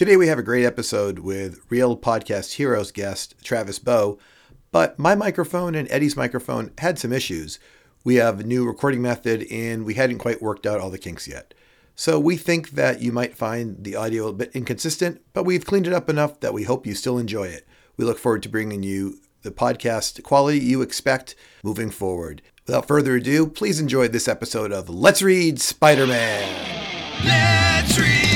Today 0.00 0.16
we 0.16 0.28
have 0.28 0.38
a 0.38 0.42
great 0.42 0.64
episode 0.64 1.18
with 1.18 1.60
Real 1.68 1.94
Podcast 1.94 2.54
Heroes 2.54 2.90
guest 2.90 3.34
Travis 3.44 3.78
Bow, 3.78 4.18
but 4.72 4.98
my 4.98 5.14
microphone 5.14 5.74
and 5.74 5.86
Eddie's 5.90 6.16
microphone 6.16 6.70
had 6.78 6.98
some 6.98 7.12
issues. 7.12 7.58
We 8.02 8.14
have 8.14 8.40
a 8.40 8.44
new 8.44 8.66
recording 8.66 9.02
method 9.02 9.46
and 9.50 9.84
we 9.84 9.92
hadn't 9.92 10.16
quite 10.16 10.40
worked 10.40 10.64
out 10.64 10.80
all 10.80 10.88
the 10.88 10.96
kinks 10.96 11.28
yet. 11.28 11.52
So 11.96 12.18
we 12.18 12.38
think 12.38 12.70
that 12.70 13.02
you 13.02 13.12
might 13.12 13.36
find 13.36 13.84
the 13.84 13.94
audio 13.94 14.28
a 14.28 14.32
bit 14.32 14.52
inconsistent, 14.54 15.20
but 15.34 15.44
we've 15.44 15.66
cleaned 15.66 15.86
it 15.86 15.92
up 15.92 16.08
enough 16.08 16.40
that 16.40 16.54
we 16.54 16.62
hope 16.62 16.86
you 16.86 16.94
still 16.94 17.18
enjoy 17.18 17.48
it. 17.48 17.68
We 17.98 18.06
look 18.06 18.18
forward 18.18 18.42
to 18.44 18.48
bringing 18.48 18.82
you 18.82 19.18
the 19.42 19.50
podcast 19.50 20.22
quality 20.22 20.60
you 20.60 20.80
expect 20.80 21.34
moving 21.62 21.90
forward. 21.90 22.40
Without 22.66 22.88
further 22.88 23.16
ado, 23.16 23.46
please 23.46 23.78
enjoy 23.78 24.08
this 24.08 24.28
episode 24.28 24.72
of 24.72 24.88
Let's 24.88 25.20
Read 25.20 25.60
Spider 25.60 26.06
Man. 26.06 27.22
Let's 27.22 27.98
read 27.98 28.29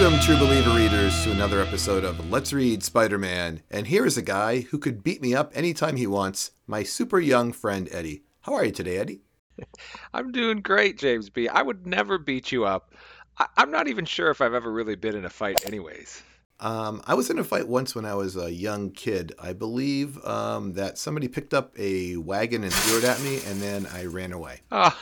Welcome, 0.00 0.20
true 0.20 0.38
believer 0.38 0.70
readers, 0.70 1.24
to 1.24 1.30
another 1.30 1.60
episode 1.60 2.04
of 2.04 2.30
Let's 2.30 2.54
Read 2.54 2.82
Spider 2.82 3.18
Man. 3.18 3.60
And 3.70 3.86
here 3.86 4.06
is 4.06 4.16
a 4.16 4.22
guy 4.22 4.60
who 4.60 4.78
could 4.78 5.04
beat 5.04 5.20
me 5.20 5.34
up 5.34 5.52
anytime 5.54 5.96
he 5.96 6.06
wants, 6.06 6.52
my 6.66 6.84
super 6.84 7.20
young 7.20 7.52
friend 7.52 7.86
Eddie. 7.92 8.22
How 8.40 8.54
are 8.54 8.64
you 8.64 8.72
today, 8.72 8.96
Eddie? 8.96 9.20
I'm 10.14 10.32
doing 10.32 10.62
great, 10.62 10.96
James 10.96 11.28
B. 11.28 11.48
I 11.48 11.60
would 11.60 11.86
never 11.86 12.16
beat 12.16 12.50
you 12.50 12.64
up. 12.64 12.94
I- 13.36 13.48
I'm 13.58 13.70
not 13.70 13.88
even 13.88 14.06
sure 14.06 14.30
if 14.30 14.40
I've 14.40 14.54
ever 14.54 14.72
really 14.72 14.94
been 14.94 15.14
in 15.14 15.26
a 15.26 15.30
fight, 15.30 15.66
anyways. 15.66 16.22
Um, 16.60 17.02
I 17.06 17.12
was 17.12 17.28
in 17.28 17.38
a 17.38 17.44
fight 17.44 17.68
once 17.68 17.94
when 17.94 18.06
I 18.06 18.14
was 18.14 18.38
a 18.38 18.50
young 18.50 18.92
kid. 18.92 19.34
I 19.38 19.52
believe 19.52 20.16
um, 20.24 20.72
that 20.72 20.96
somebody 20.96 21.28
picked 21.28 21.52
up 21.52 21.78
a 21.78 22.16
wagon 22.16 22.64
and 22.64 22.72
threw 22.72 23.00
it 23.00 23.04
at 23.04 23.20
me, 23.20 23.40
and 23.46 23.60
then 23.60 23.86
I 23.92 24.06
ran 24.06 24.32
away. 24.32 24.62
Ah, 24.72 24.98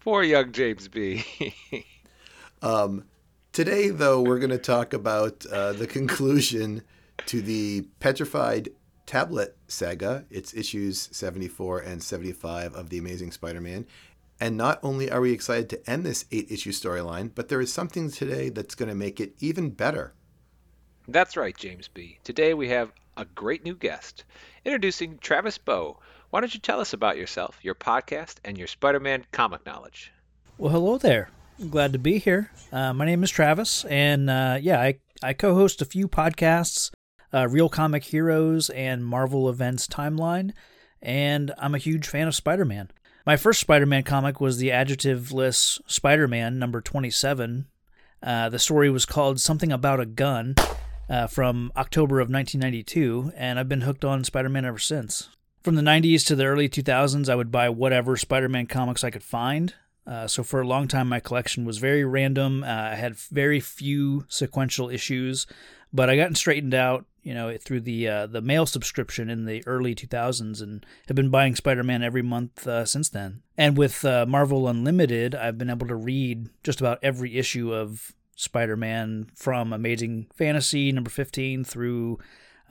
poor 0.00 0.22
young 0.22 0.52
James 0.52 0.88
B. 0.88 1.22
Um, 2.62 3.04
today, 3.52 3.90
though, 3.90 4.20
we're 4.20 4.38
going 4.38 4.50
to 4.50 4.58
talk 4.58 4.92
about 4.92 5.44
uh, 5.46 5.72
the 5.72 5.86
conclusion 5.86 6.82
to 7.26 7.42
the 7.42 7.82
Petrified 8.00 8.70
Tablet 9.06 9.56
saga. 9.68 10.24
It's 10.30 10.54
issues 10.54 11.08
74 11.12 11.80
and 11.80 12.02
75 12.02 12.74
of 12.74 12.88
The 12.88 12.98
Amazing 12.98 13.32
Spider 13.32 13.60
Man. 13.60 13.86
And 14.40 14.56
not 14.56 14.80
only 14.82 15.10
are 15.10 15.20
we 15.20 15.32
excited 15.32 15.68
to 15.70 15.90
end 15.90 16.04
this 16.04 16.24
eight 16.32 16.50
issue 16.50 16.72
storyline, 16.72 17.30
but 17.34 17.48
there 17.48 17.60
is 17.60 17.72
something 17.72 18.10
today 18.10 18.48
that's 18.48 18.74
going 18.74 18.88
to 18.88 18.94
make 18.94 19.20
it 19.20 19.34
even 19.38 19.70
better. 19.70 20.14
That's 21.06 21.36
right, 21.36 21.56
James 21.56 21.88
B. 21.88 22.18
Today 22.24 22.54
we 22.54 22.68
have 22.68 22.92
a 23.16 23.24
great 23.24 23.64
new 23.64 23.74
guest. 23.74 24.24
Introducing 24.64 25.18
Travis 25.18 25.58
Bow. 25.58 25.98
Why 26.30 26.40
don't 26.40 26.54
you 26.54 26.60
tell 26.60 26.80
us 26.80 26.92
about 26.92 27.18
yourself, 27.18 27.58
your 27.62 27.74
podcast, 27.74 28.36
and 28.44 28.56
your 28.56 28.66
Spider-Man 28.66 29.26
comic 29.32 29.66
knowledge? 29.66 30.10
Well, 30.56 30.72
hello 30.72 30.96
there. 30.96 31.28
Glad 31.70 31.92
to 31.92 31.98
be 31.98 32.18
here. 32.18 32.50
Uh, 32.72 32.92
my 32.92 33.04
name 33.04 33.22
is 33.22 33.30
Travis, 33.30 33.84
and 33.84 34.28
uh, 34.28 34.58
yeah, 34.60 34.80
I, 34.80 34.98
I 35.22 35.32
co 35.32 35.54
host 35.54 35.82
a 35.82 35.84
few 35.84 36.08
podcasts 36.08 36.90
uh, 37.32 37.48
Real 37.48 37.68
Comic 37.68 38.04
Heroes 38.04 38.70
and 38.70 39.04
Marvel 39.04 39.48
Events 39.48 39.86
Timeline, 39.86 40.52
and 41.00 41.52
I'm 41.58 41.74
a 41.74 41.78
huge 41.78 42.06
fan 42.06 42.28
of 42.28 42.34
Spider 42.34 42.64
Man. 42.64 42.90
My 43.26 43.36
first 43.36 43.60
Spider 43.60 43.86
Man 43.86 44.02
comic 44.02 44.40
was 44.40 44.58
the 44.58 44.70
adjectiveless 44.70 45.80
Spider 45.86 46.26
Man 46.26 46.58
number 46.58 46.80
27. 46.80 47.66
Uh, 48.22 48.48
the 48.48 48.58
story 48.58 48.90
was 48.90 49.06
called 49.06 49.40
Something 49.40 49.72
About 49.72 50.00
a 50.00 50.06
Gun 50.06 50.54
uh, 51.08 51.26
from 51.26 51.72
October 51.76 52.20
of 52.20 52.30
1992, 52.30 53.32
and 53.36 53.58
I've 53.58 53.68
been 53.68 53.82
hooked 53.82 54.04
on 54.04 54.24
Spider 54.24 54.48
Man 54.48 54.64
ever 54.64 54.78
since. 54.78 55.28
From 55.62 55.76
the 55.76 55.82
90s 55.82 56.26
to 56.26 56.34
the 56.34 56.46
early 56.46 56.68
2000s, 56.68 57.28
I 57.28 57.36
would 57.36 57.52
buy 57.52 57.68
whatever 57.68 58.16
Spider 58.16 58.48
Man 58.48 58.66
comics 58.66 59.04
I 59.04 59.10
could 59.10 59.22
find. 59.22 59.74
Uh, 60.06 60.26
so 60.26 60.42
for 60.42 60.60
a 60.60 60.66
long 60.66 60.88
time, 60.88 61.08
my 61.08 61.20
collection 61.20 61.64
was 61.64 61.78
very 61.78 62.04
random. 62.04 62.64
Uh, 62.64 62.66
I 62.66 62.94
had 62.94 63.16
very 63.16 63.60
few 63.60 64.24
sequential 64.28 64.90
issues, 64.90 65.46
but 65.92 66.10
I 66.10 66.16
gotten 66.16 66.34
straightened 66.34 66.74
out, 66.74 67.06
you 67.22 67.34
know, 67.34 67.56
through 67.56 67.80
the 67.80 68.08
uh, 68.08 68.26
the 68.26 68.40
mail 68.40 68.66
subscription 68.66 69.30
in 69.30 69.44
the 69.44 69.62
early 69.66 69.94
2000s, 69.94 70.60
and 70.60 70.84
have 71.06 71.14
been 71.14 71.30
buying 71.30 71.54
Spider-Man 71.54 72.02
every 72.02 72.22
month 72.22 72.66
uh, 72.66 72.84
since 72.84 73.08
then. 73.08 73.42
And 73.56 73.76
with 73.76 74.04
uh, 74.04 74.26
Marvel 74.26 74.66
Unlimited, 74.66 75.34
I've 75.34 75.58
been 75.58 75.70
able 75.70 75.86
to 75.86 75.94
read 75.94 76.48
just 76.64 76.80
about 76.80 76.98
every 77.02 77.38
issue 77.38 77.72
of 77.72 78.12
Spider-Man 78.34 79.30
from 79.36 79.72
Amazing 79.72 80.26
Fantasy 80.34 80.90
number 80.90 81.10
15 81.10 81.62
through 81.62 82.18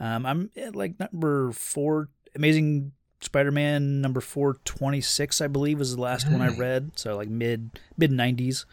um, 0.02 0.26
I'm 0.26 0.50
like 0.74 0.98
number 0.98 1.52
four, 1.52 2.08
Amazing 2.34 2.92
Spider-Man 3.24 4.00
number 4.00 4.20
426, 4.20 5.40
I 5.40 5.46
believe, 5.46 5.78
was 5.78 5.94
the 5.94 6.00
last 6.02 6.30
one 6.30 6.40
I 6.40 6.48
read. 6.56 6.92
So 6.96 7.16
like 7.16 7.28
mid 7.28 7.78
mid 7.96 8.10
90s. 8.10 8.64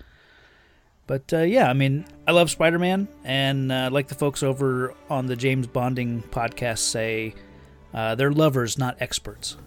But 1.07 1.33
uh, 1.33 1.39
yeah, 1.39 1.69
I 1.69 1.73
mean, 1.73 2.05
I 2.27 2.31
love 2.31 2.51
Spider-Man, 2.51 3.07
and 3.23 3.71
uh, 3.71 3.89
like 3.91 4.07
the 4.09 4.15
folks 4.15 4.43
over 4.43 4.93
on 5.09 5.25
the 5.25 5.35
James 5.35 5.65
Bonding 5.65 6.21
podcast 6.29 6.79
say, 6.79 7.33
uh, 7.95 8.13
they're 8.13 8.31
lovers, 8.31 8.77
not 8.77 8.95
experts. 8.99 9.57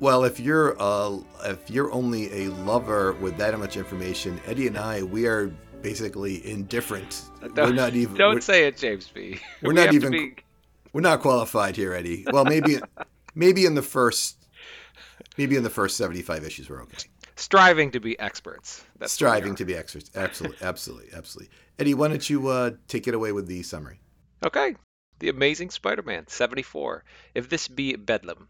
Well, 0.00 0.24
if 0.24 0.40
you're 0.40 0.74
uh, 0.80 1.18
if 1.44 1.70
you're 1.70 1.92
only 1.92 2.46
a 2.46 2.50
lover 2.50 3.12
with 3.20 3.36
that 3.36 3.56
much 3.58 3.76
information, 3.76 4.40
Eddie 4.46 4.66
and 4.68 4.78
I, 4.78 5.02
we 5.02 5.26
are 5.26 5.48
basically 5.82 6.44
indifferent. 6.50 7.24
we're 7.54 7.72
not 7.72 7.94
even. 7.94 8.16
Don't 8.16 8.42
say 8.42 8.64
it, 8.66 8.78
James 8.78 9.08
B. 9.08 9.38
We're 9.60 9.68
We 9.68 9.74
not 9.74 9.92
even- 9.94 10.10
be- 10.10 10.34
we're 10.94 11.00
not 11.02 11.20
qualified 11.20 11.76
here, 11.76 11.94
Eddie. 11.94 12.26
Well, 12.32 12.44
maybe 12.44 12.78
maybe 13.34 13.64
in 13.64 13.74
the 13.74 13.82
first 13.82 14.36
maybe 15.36 15.56
in 15.56 15.62
the 15.62 15.70
first 15.70 15.96
seventy-five 15.96 16.44
issues 16.44 16.68
we're 16.68 16.82
okay. 16.82 17.08
striving 17.36 17.90
to 17.92 18.00
be 18.00 18.18
experts. 18.18 18.84
That's 18.98 19.12
Striving 19.12 19.54
to 19.56 19.64
be 19.64 19.74
experts. 19.74 20.10
Absolutely, 20.14 20.58
absolutely, 20.62 21.08
absolutely. 21.14 21.54
Eddie, 21.78 21.94
why 21.94 22.08
don't 22.08 22.28
you 22.28 22.48
uh, 22.48 22.70
take 22.88 23.08
it 23.08 23.14
away 23.14 23.32
with 23.32 23.46
the 23.46 23.62
summary? 23.62 24.00
Okay. 24.44 24.76
The 25.18 25.28
Amazing 25.28 25.70
Spider-Man 25.70 26.26
74. 26.26 27.04
If 27.34 27.48
this 27.48 27.68
be 27.68 27.94
Bedlam. 27.94 28.48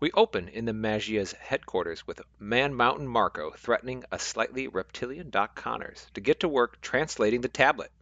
We 0.00 0.10
open 0.12 0.48
in 0.48 0.64
the 0.64 0.72
Maggia's 0.72 1.32
headquarters 1.32 2.06
with 2.06 2.20
Man 2.38 2.74
Mountain 2.74 3.08
Marco 3.08 3.52
threatening 3.52 4.04
a 4.10 4.18
slightly 4.18 4.66
reptilian 4.66 5.30
Doc 5.30 5.54
Connors 5.54 6.06
to 6.14 6.20
get 6.20 6.40
to 6.40 6.48
work 6.48 6.80
translating 6.80 7.42
the 7.42 7.48
tablet. 7.48 7.92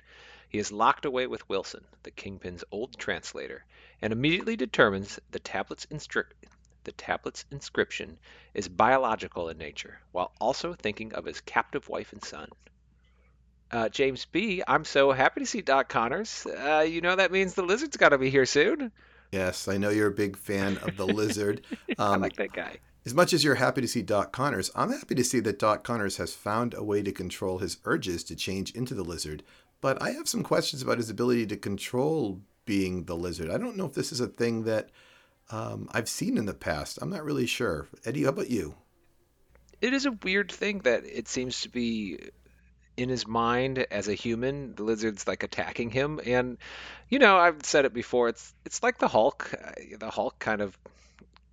He 0.49 0.59
is 0.59 0.73
locked 0.73 1.05
away 1.05 1.27
with 1.27 1.49
Wilson, 1.49 1.85
the 2.03 2.11
Kingpin's 2.11 2.65
old 2.71 2.99
translator, 2.99 3.65
and 4.03 4.13
immediately 4.13 4.57
determines 4.57 5.19
the 5.31 5.39
tablet's 5.39 5.87
the 6.85 6.93
tablet's 6.93 7.45
inscription 7.53 8.19
is 8.55 8.69
biological 8.69 9.49
in 9.49 9.57
nature, 9.57 10.01
while 10.11 10.33
also 10.41 10.75
thinking 10.75 11.15
of 11.15 11.25
his 11.25 11.41
captive 11.41 11.89
wife 11.89 12.13
and 12.13 12.25
son. 12.25 12.49
Uh, 13.71 13.89
James 13.89 14.27
B., 14.27 14.63
I'm 14.67 14.85
so 14.85 15.13
happy 15.13 15.41
to 15.41 15.47
see 15.47 15.63
Doc 15.63 15.89
Connors. 15.89 16.47
Uh, 16.47 16.81
you 16.87 17.01
know 17.01 17.17
that 17.17 17.33
means 17.33 17.55
the 17.55 17.63
lizard's 17.63 17.97
got 17.97 18.11
to 18.11 18.19
be 18.19 18.29
here 18.29 18.45
soon. 18.45 18.93
Yes, 19.31 19.67
I 19.67 19.79
know 19.79 19.89
you're 19.89 20.09
a 20.09 20.13
big 20.15 20.37
fan 20.37 20.77
of 20.79 20.97
the 20.97 21.07
lizard. 21.07 21.63
I 21.99 22.15
Um, 22.15 22.21
like 22.21 22.37
that 22.37 22.53
guy. 22.53 22.79
As 23.07 23.15
much 23.15 23.33
as 23.33 23.43
you're 23.43 23.55
happy 23.55 23.81
to 23.81 23.89
see 23.89 24.03
Doc 24.03 24.31
Connors, 24.33 24.71
I'm 24.75 24.93
happy 24.93 25.15
to 25.15 25.25
see 25.25 25.41
that 25.41 25.59
Doc 25.59 25.85
Connors 25.85 26.19
has 26.19 26.35
found 26.35 26.75
a 26.75 26.85
way 26.85 27.03
to 27.03 27.13
control 27.13 27.59
his 27.59 27.79
urges 27.85 28.23
to 28.25 28.37
change 28.37 28.73
into 28.73 28.95
the 28.95 29.03
lizard. 29.03 29.43
But 29.81 30.01
I 30.03 30.11
have 30.11 30.29
some 30.29 30.43
questions 30.45 30.83
about 30.83 30.99
his 30.99 31.11
ability 31.11 31.47
to 31.47 31.57
control 31.57 32.43
being 32.65 33.05
the 33.05 33.17
lizard. 33.17 33.51
I 33.51 33.59
don't 33.59 33.77
know 33.77 33.87
if 33.87 33.95
this 33.95 34.13
is 34.13 34.21
a 34.21 34.27
thing 34.27 34.65
that 34.65 34.91
um, 35.51 35.89
I've 35.93 36.09
seen 36.09 36.39
in 36.39 36.47
the 36.47 36.55
past. 36.55 36.99
I'm 37.03 37.11
not 37.11 37.25
really 37.25 37.47
sure. 37.47 37.89
Eddie, 38.05 38.23
how 38.25 38.31
about 38.31 38.51
you? 38.51 38.75
It 39.81 39.93
is 39.93 40.07
a 40.07 40.13
weird 40.13 40.51
thing 40.53 40.81
that 40.81 41.05
it 41.05 41.29
seems 41.29 41.63
to 41.63 41.69
be 41.69 42.19
in 42.97 43.09
his 43.09 43.27
mind 43.27 43.79
as 43.91 44.07
a 44.09 44.15
human. 44.15 44.75
The 44.77 44.85
lizard's 44.85 45.27
like 45.27 45.43
attacking 45.43 45.91
him, 45.91 46.21
and 46.25 46.59
you 47.09 47.19
know 47.19 47.37
I've 47.37 47.65
said 47.65 47.85
it 47.85 47.93
before. 47.93 48.29
It's 48.29 48.55
it's 48.65 48.83
like 48.83 48.99
the 48.99 49.09
Hulk. 49.09 49.53
Uh, 49.53 49.97
The 49.99 50.11
Hulk 50.11 50.39
kind 50.39 50.61
of 50.61 50.79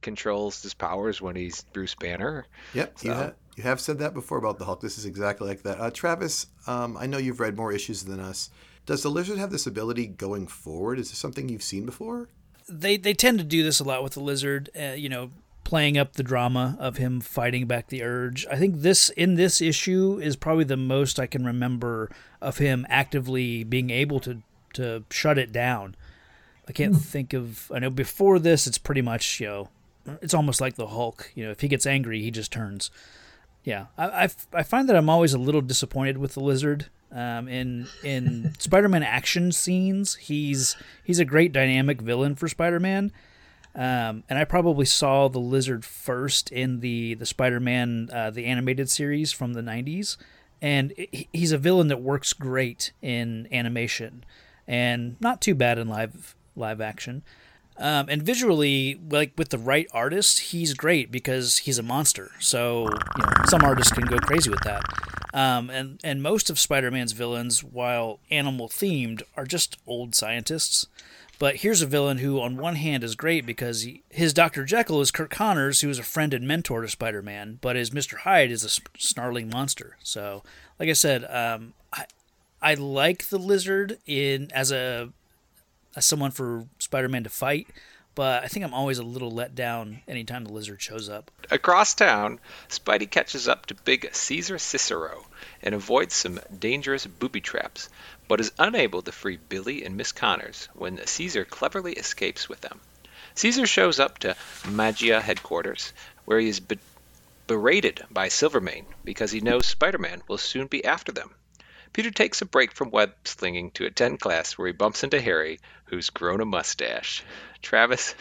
controls 0.01 0.61
his 0.61 0.73
powers 0.73 1.21
when 1.21 1.35
he's 1.35 1.63
Bruce 1.73 1.95
Banner. 1.95 2.45
Yep, 2.73 2.97
you, 3.01 3.09
So- 3.11 3.15
ha- 3.15 3.31
you 3.57 3.63
have 3.63 3.81
said 3.81 3.99
that 3.99 4.13
before 4.13 4.37
about 4.37 4.59
the 4.59 4.65
Hulk. 4.65 4.79
This 4.81 4.97
is 4.97 5.05
exactly 5.05 5.47
like 5.47 5.63
that. 5.63 5.79
Uh, 5.79 5.89
Travis, 5.91 6.47
um, 6.67 6.95
I 6.97 7.07
know 7.07 7.17
you've 7.17 7.39
read 7.41 7.57
more 7.57 7.73
issues 7.73 8.03
than 8.03 8.19
us. 8.19 8.49
Does 8.89 9.03
the 9.03 9.09
lizard 9.11 9.37
have 9.37 9.51
this 9.51 9.67
ability 9.67 10.07
going 10.07 10.47
forward? 10.47 10.97
Is 10.97 11.11
this 11.11 11.19
something 11.19 11.47
you've 11.47 11.61
seen 11.61 11.85
before? 11.85 12.27
They 12.67 12.97
they 12.97 13.13
tend 13.13 13.37
to 13.37 13.45
do 13.45 13.61
this 13.61 13.79
a 13.79 13.83
lot 13.83 14.01
with 14.01 14.13
the 14.13 14.19
lizard. 14.19 14.71
Uh, 14.75 14.93
you 14.93 15.07
know, 15.07 15.29
playing 15.63 15.95
up 15.95 16.13
the 16.13 16.23
drama 16.23 16.75
of 16.79 16.97
him 16.97 17.21
fighting 17.21 17.67
back 17.67 17.89
the 17.89 18.01
urge. 18.01 18.47
I 18.47 18.55
think 18.55 18.77
this 18.77 19.09
in 19.09 19.35
this 19.35 19.61
issue 19.61 20.19
is 20.19 20.35
probably 20.35 20.63
the 20.63 20.75
most 20.75 21.19
I 21.19 21.27
can 21.27 21.45
remember 21.45 22.09
of 22.41 22.57
him 22.57 22.87
actively 22.89 23.63
being 23.63 23.91
able 23.91 24.19
to 24.21 24.41
to 24.73 25.03
shut 25.11 25.37
it 25.37 25.51
down. 25.51 25.95
I 26.67 26.71
can't 26.71 26.97
think 26.97 27.33
of. 27.33 27.71
I 27.71 27.77
know 27.77 27.91
before 27.91 28.39
this, 28.39 28.65
it's 28.65 28.79
pretty 28.79 29.03
much 29.03 29.39
you 29.39 29.45
know, 29.45 29.69
it's 30.19 30.33
almost 30.33 30.61
like 30.61 30.77
the 30.77 30.87
Hulk. 30.87 31.31
You 31.35 31.45
know, 31.45 31.51
if 31.51 31.61
he 31.61 31.67
gets 31.67 31.85
angry, 31.85 32.23
he 32.23 32.31
just 32.31 32.51
turns. 32.51 32.89
Yeah, 33.63 33.87
I, 33.97 34.29
I 34.53 34.63
find 34.63 34.87
that 34.89 34.95
I'm 34.95 35.09
always 35.09 35.33
a 35.33 35.37
little 35.37 35.61
disappointed 35.61 36.17
with 36.17 36.33
the 36.33 36.39
lizard. 36.39 36.87
Um, 37.11 37.47
in 37.47 37.87
in 38.03 38.53
Spider-Man 38.59 39.03
action 39.03 39.51
scenes, 39.51 40.15
he's 40.15 40.75
he's 41.03 41.19
a 41.19 41.25
great 41.25 41.51
dynamic 41.51 42.01
villain 42.01 42.35
for 42.35 42.47
Spider-Man. 42.47 43.11
Um, 43.75 44.23
and 44.29 44.39
I 44.39 44.45
probably 44.45 44.85
saw 44.85 45.27
the 45.27 45.39
lizard 45.39 45.85
first 45.85 46.51
in 46.51 46.79
the 46.79 47.13
the 47.15 47.25
Spider-Man 47.25 48.09
uh, 48.11 48.29
the 48.31 48.45
animated 48.45 48.89
series 48.89 49.31
from 49.31 49.53
the 49.53 49.61
'90s, 49.61 50.17
and 50.61 50.93
he- 50.97 51.27
he's 51.33 51.51
a 51.51 51.57
villain 51.57 51.87
that 51.89 52.01
works 52.01 52.33
great 52.33 52.91
in 53.01 53.47
animation, 53.51 54.23
and 54.67 55.15
not 55.19 55.41
too 55.41 55.53
bad 55.55 55.77
in 55.77 55.87
live 55.87 56.35
live 56.55 56.81
action. 56.81 57.23
Um, 57.79 58.07
and 58.09 58.21
visually, 58.21 58.99
like 59.09 59.31
with 59.37 59.49
the 59.49 59.57
right 59.57 59.87
artist, 59.93 60.39
he's 60.39 60.73
great 60.73 61.11
because 61.11 61.59
he's 61.59 61.79
a 61.79 61.83
monster. 61.83 62.31
So 62.39 62.89
you 63.17 63.23
know, 63.23 63.31
some 63.45 63.63
artists 63.63 63.93
can 63.93 64.05
go 64.05 64.17
crazy 64.17 64.49
with 64.49 64.63
that. 64.63 64.83
Um, 65.33 65.69
and 65.69 65.99
and 66.03 66.21
most 66.21 66.49
of 66.49 66.59
Spider-Man's 66.59 67.13
villains, 67.13 67.63
while 67.63 68.19
animal 68.29 68.67
themed, 68.67 69.21
are 69.37 69.45
just 69.45 69.77
old 69.87 70.13
scientists. 70.13 70.87
But 71.39 71.57
here's 71.57 71.81
a 71.81 71.87
villain 71.87 72.17
who, 72.17 72.41
on 72.41 72.57
one 72.57 72.75
hand, 72.75 73.01
is 73.01 73.15
great 73.15 73.45
because 73.45 73.83
he, 73.83 74.03
his 74.09 74.33
Dr. 74.33 74.65
Jekyll 74.65 74.99
is 74.99 75.09
Curt 75.09 75.29
Connors, 75.29 75.79
who 75.79 75.89
is 75.89 75.97
a 75.97 76.03
friend 76.03 76.33
and 76.33 76.45
mentor 76.45 76.81
to 76.81 76.89
Spider 76.89 77.21
Man, 77.21 77.59
but 77.61 77.77
his 77.77 77.91
Mr. 77.91 78.19
Hyde 78.19 78.51
is 78.51 78.65
a 78.65 78.99
snarling 78.99 79.49
monster. 79.49 79.95
So, 80.03 80.43
like 80.77 80.89
I 80.89 80.93
said, 80.93 81.23
um, 81.29 81.75
I, 81.93 82.05
I 82.61 82.73
like 82.73 83.29
the 83.29 83.39
lizard 83.39 83.99
in 84.05 84.51
as 84.53 84.69
a 84.73 85.13
someone 85.99 86.31
for 86.31 86.65
Spider 86.79 87.09
Man 87.09 87.23
to 87.23 87.29
fight, 87.29 87.67
but 88.15 88.43
I 88.43 88.47
think 88.47 88.65
I'm 88.65 88.73
always 88.73 88.97
a 88.97 89.03
little 89.03 89.31
let 89.31 89.55
down 89.55 90.01
anytime 90.07 90.43
the 90.43 90.51
lizard 90.51 90.81
shows 90.81 91.09
up. 91.09 91.31
Across 91.51 91.95
town, 91.95 92.39
Spidey 92.67 93.09
catches 93.09 93.47
up 93.47 93.65
to 93.67 93.75
big 93.75 94.13
Caesar 94.13 94.59
Cicero 94.59 95.25
and 95.61 95.73
avoids 95.73 96.15
some 96.15 96.39
dangerous 96.59 97.05
booby 97.05 97.41
traps, 97.41 97.89
but 98.27 98.39
is 98.39 98.51
unable 98.59 99.01
to 99.01 99.11
free 99.11 99.37
Billy 99.37 99.85
and 99.85 99.95
Miss 99.95 100.11
Connors 100.11 100.67
when 100.73 101.05
Caesar 101.05 101.45
cleverly 101.45 101.93
escapes 101.93 102.49
with 102.49 102.61
them. 102.61 102.81
Caesar 103.35 103.65
shows 103.65 103.99
up 103.99 104.17
to 104.19 104.35
Maggia 104.63 105.21
headquarters, 105.21 105.93
where 106.25 106.39
he 106.39 106.49
is 106.49 106.59
be- 106.59 106.77
berated 107.47 108.03
by 108.11 108.27
Silvermane 108.27 108.85
because 109.03 109.31
he 109.31 109.39
knows 109.39 109.65
Spider-Man 109.65 110.21
will 110.27 110.37
soon 110.37 110.67
be 110.67 110.83
after 110.83 111.11
them. 111.11 111.33
Peter 111.93 112.11
takes 112.11 112.41
a 112.41 112.45
break 112.45 112.73
from 112.73 112.91
web 112.91 113.11
slinging 113.25 113.71
to 113.71 113.85
attend 113.85 114.19
class 114.19 114.57
where 114.57 114.67
he 114.67 114.73
bumps 114.73 115.03
into 115.03 115.19
Harry, 115.19 115.59
who's 115.85 116.09
grown 116.09 116.41
a 116.41 116.45
mustache. 116.45 117.23
Travis, 117.61 118.15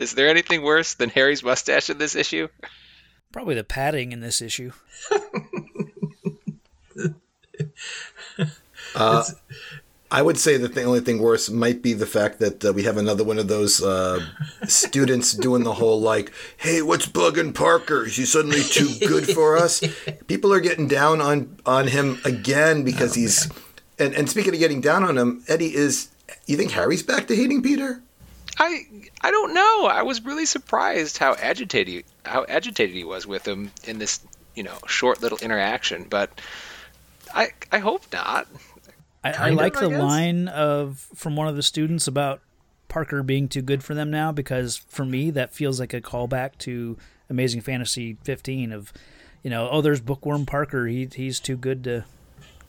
is 0.00 0.14
there 0.14 0.28
anything 0.28 0.62
worse 0.62 0.94
than 0.94 1.10
Harry's 1.10 1.42
mustache 1.42 1.90
in 1.90 1.98
this 1.98 2.16
issue? 2.16 2.48
Probably 3.32 3.54
the 3.54 3.64
padding 3.64 4.12
in 4.12 4.20
this 4.20 4.42
issue. 4.42 4.72
Uh, 8.94 9.24
I 10.12 10.20
would 10.20 10.38
say 10.38 10.58
that 10.58 10.74
the 10.74 10.82
only 10.82 11.00
thing 11.00 11.20
worse 11.20 11.48
might 11.48 11.80
be 11.80 11.94
the 11.94 12.04
fact 12.04 12.38
that 12.40 12.62
uh, 12.62 12.72
we 12.74 12.82
have 12.82 12.98
another 12.98 13.24
one 13.24 13.38
of 13.38 13.48
those 13.48 13.82
uh, 13.82 14.20
students 14.68 15.32
doing 15.32 15.64
the 15.64 15.72
whole 15.72 16.02
like, 16.02 16.30
"Hey, 16.58 16.82
what's 16.82 17.06
bugging 17.06 17.54
Parker? 17.54 18.04
Is 18.04 18.16
he 18.16 18.26
suddenly 18.26 18.62
too 18.62 18.90
good 19.08 19.26
for 19.26 19.56
us?" 19.56 19.82
People 20.26 20.52
are 20.52 20.60
getting 20.60 20.86
down 20.86 21.22
on 21.22 21.56
on 21.64 21.88
him 21.88 22.20
again 22.26 22.84
because 22.84 23.14
he's. 23.14 23.50
And 23.98 24.14
and 24.14 24.28
speaking 24.28 24.52
of 24.52 24.60
getting 24.60 24.82
down 24.82 25.02
on 25.02 25.16
him, 25.16 25.44
Eddie 25.48 25.74
is. 25.74 26.10
You 26.46 26.56
think 26.56 26.72
Harry's 26.72 27.02
back 27.02 27.26
to 27.28 27.36
hating 27.36 27.62
Peter? 27.62 28.02
I 28.58 28.80
I 29.22 29.30
don't 29.30 29.54
know. 29.54 29.86
I 29.86 30.02
was 30.02 30.22
really 30.22 30.46
surprised 30.46 31.16
how 31.16 31.34
agitated 31.34 32.04
how 32.24 32.44
agitated 32.46 32.94
he 32.94 33.04
was 33.04 33.26
with 33.26 33.48
him 33.48 33.70
in 33.84 33.98
this 33.98 34.20
you 34.54 34.62
know 34.62 34.76
short 34.86 35.22
little 35.22 35.38
interaction. 35.38 36.04
But 36.04 36.38
I 37.34 37.48
I 37.70 37.78
hope 37.78 38.04
not. 38.12 38.46
I, 39.24 39.30
I 39.30 39.32
Kind 39.32 39.52
of, 39.52 39.58
like 39.58 39.76
I 39.76 39.80
the 39.80 39.98
line 39.98 40.48
of 40.48 41.08
from 41.14 41.36
one 41.36 41.48
of 41.48 41.56
the 41.56 41.62
students 41.62 42.06
about 42.06 42.40
Parker 42.88 43.22
being 43.22 43.48
too 43.48 43.62
good 43.62 43.82
for 43.82 43.94
them 43.94 44.10
now 44.10 44.32
because 44.32 44.76
for 44.76 45.04
me 45.04 45.30
that 45.30 45.54
feels 45.54 45.80
like 45.80 45.94
a 45.94 46.00
callback 46.00 46.58
to 46.58 46.98
Amazing 47.30 47.62
Fantasy 47.62 48.18
15 48.24 48.72
of 48.72 48.92
you 49.42 49.50
know 49.50 49.68
oh 49.70 49.80
there's 49.80 50.00
Bookworm 50.00 50.46
Parker. 50.46 50.86
He 50.86 51.08
he's 51.12 51.40
too 51.40 51.56
good 51.56 51.84
to 51.84 52.04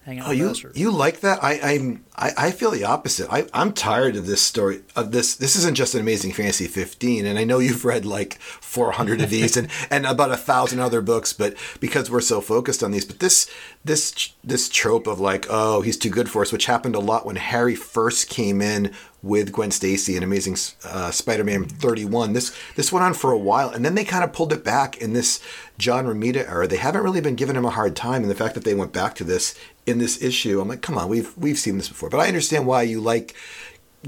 hang 0.06 0.20
out 0.20 0.28
Oh, 0.28 0.30
with 0.30 0.38
you 0.40 0.50
us 0.50 0.64
or- 0.66 0.72
you 0.76 0.92
like 0.92 1.20
that? 1.22 1.44
I 1.44 1.60
I'm 1.62 2.04
I, 2.16 2.32
I 2.38 2.52
feel 2.52 2.70
the 2.72 2.84
opposite. 2.84 3.28
I 3.32 3.48
I'm 3.54 3.74
tired 3.74 4.16
of 4.16 4.28
this 4.28 4.42
story 4.42 4.82
of 4.96 5.12
this. 5.12 5.36
This 5.36 5.56
isn't 5.56 5.76
just 5.76 5.96
an 5.96 6.02
Amazing 6.02 6.34
Fantasy 6.34 6.68
15, 6.68 7.26
and 7.26 7.40
I 7.40 7.44
know 7.44 7.58
you've 7.60 7.86
read 7.86 8.06
like 8.06 8.36
400 8.40 9.22
of 9.22 9.30
these 9.32 9.58
and 9.58 9.68
and 9.90 10.06
about 10.06 10.32
a 10.32 10.38
thousand 10.38 10.80
other 10.80 11.02
books, 11.02 11.34
but 11.34 11.56
because 11.80 12.12
we're 12.12 12.22
so 12.22 12.40
focused 12.42 12.84
on 12.84 12.92
these, 12.92 13.06
but 13.06 13.20
this 13.20 13.50
this 13.84 14.32
this 14.44 14.70
trope 14.70 15.08
of 15.08 15.20
like 15.20 15.46
oh 15.50 15.82
he's 15.82 15.98
too 15.98 16.10
good 16.10 16.30
for 16.30 16.42
us, 16.44 16.52
which 16.52 16.66
happened 16.68 16.96
a 16.96 17.00
lot 17.00 17.26
when 17.26 17.36
Harry 17.36 17.76
first 17.76 18.30
came 18.30 18.62
in 18.62 18.92
with 19.24 19.54
Gwen 19.54 19.72
Stacy 19.72 20.16
and 20.16 20.24
Amazing 20.24 20.58
uh, 20.84 21.10
Spider-Man 21.10 21.64
31. 21.66 22.34
This 22.34 22.54
this 22.76 22.92
went 22.92 23.06
on 23.06 23.14
for 23.14 23.32
a 23.32 23.38
while, 23.38 23.70
and 23.70 23.84
then 23.86 23.96
they 23.96 24.04
kind 24.04 24.24
of 24.24 24.34
pulled 24.34 24.52
it 24.54 24.64
back 24.66 24.98
in 24.98 25.14
this 25.14 25.40
John 25.78 26.06
Romita 26.06 26.48
era. 26.48 26.68
They 26.68 26.76
haven't 26.78 27.04
really 27.04 27.22
been 27.22 27.36
giving 27.36 27.56
him 27.56 27.66
a 27.66 27.70
hard 27.72 27.96
time, 27.96 28.22
and 28.22 28.30
the 28.30 28.36
fact 28.36 28.54
that 28.54 28.66
they 28.66 28.76
went 28.76 28.92
back 28.94 29.16
to 29.16 29.24
this 29.24 29.56
in 29.86 29.98
this 29.98 30.22
issue, 30.22 30.62
I'm 30.62 30.68
like, 30.68 30.82
come 30.82 30.98
on, 30.98 31.10
we've 31.10 31.36
we've 31.38 31.60
seen 31.60 31.78
this 31.78 31.90
before. 31.90 32.10
But 32.10 32.20
I 32.20 32.28
understand 32.28 32.66
why 32.66 32.84
you 32.84 33.02
like 33.02 33.36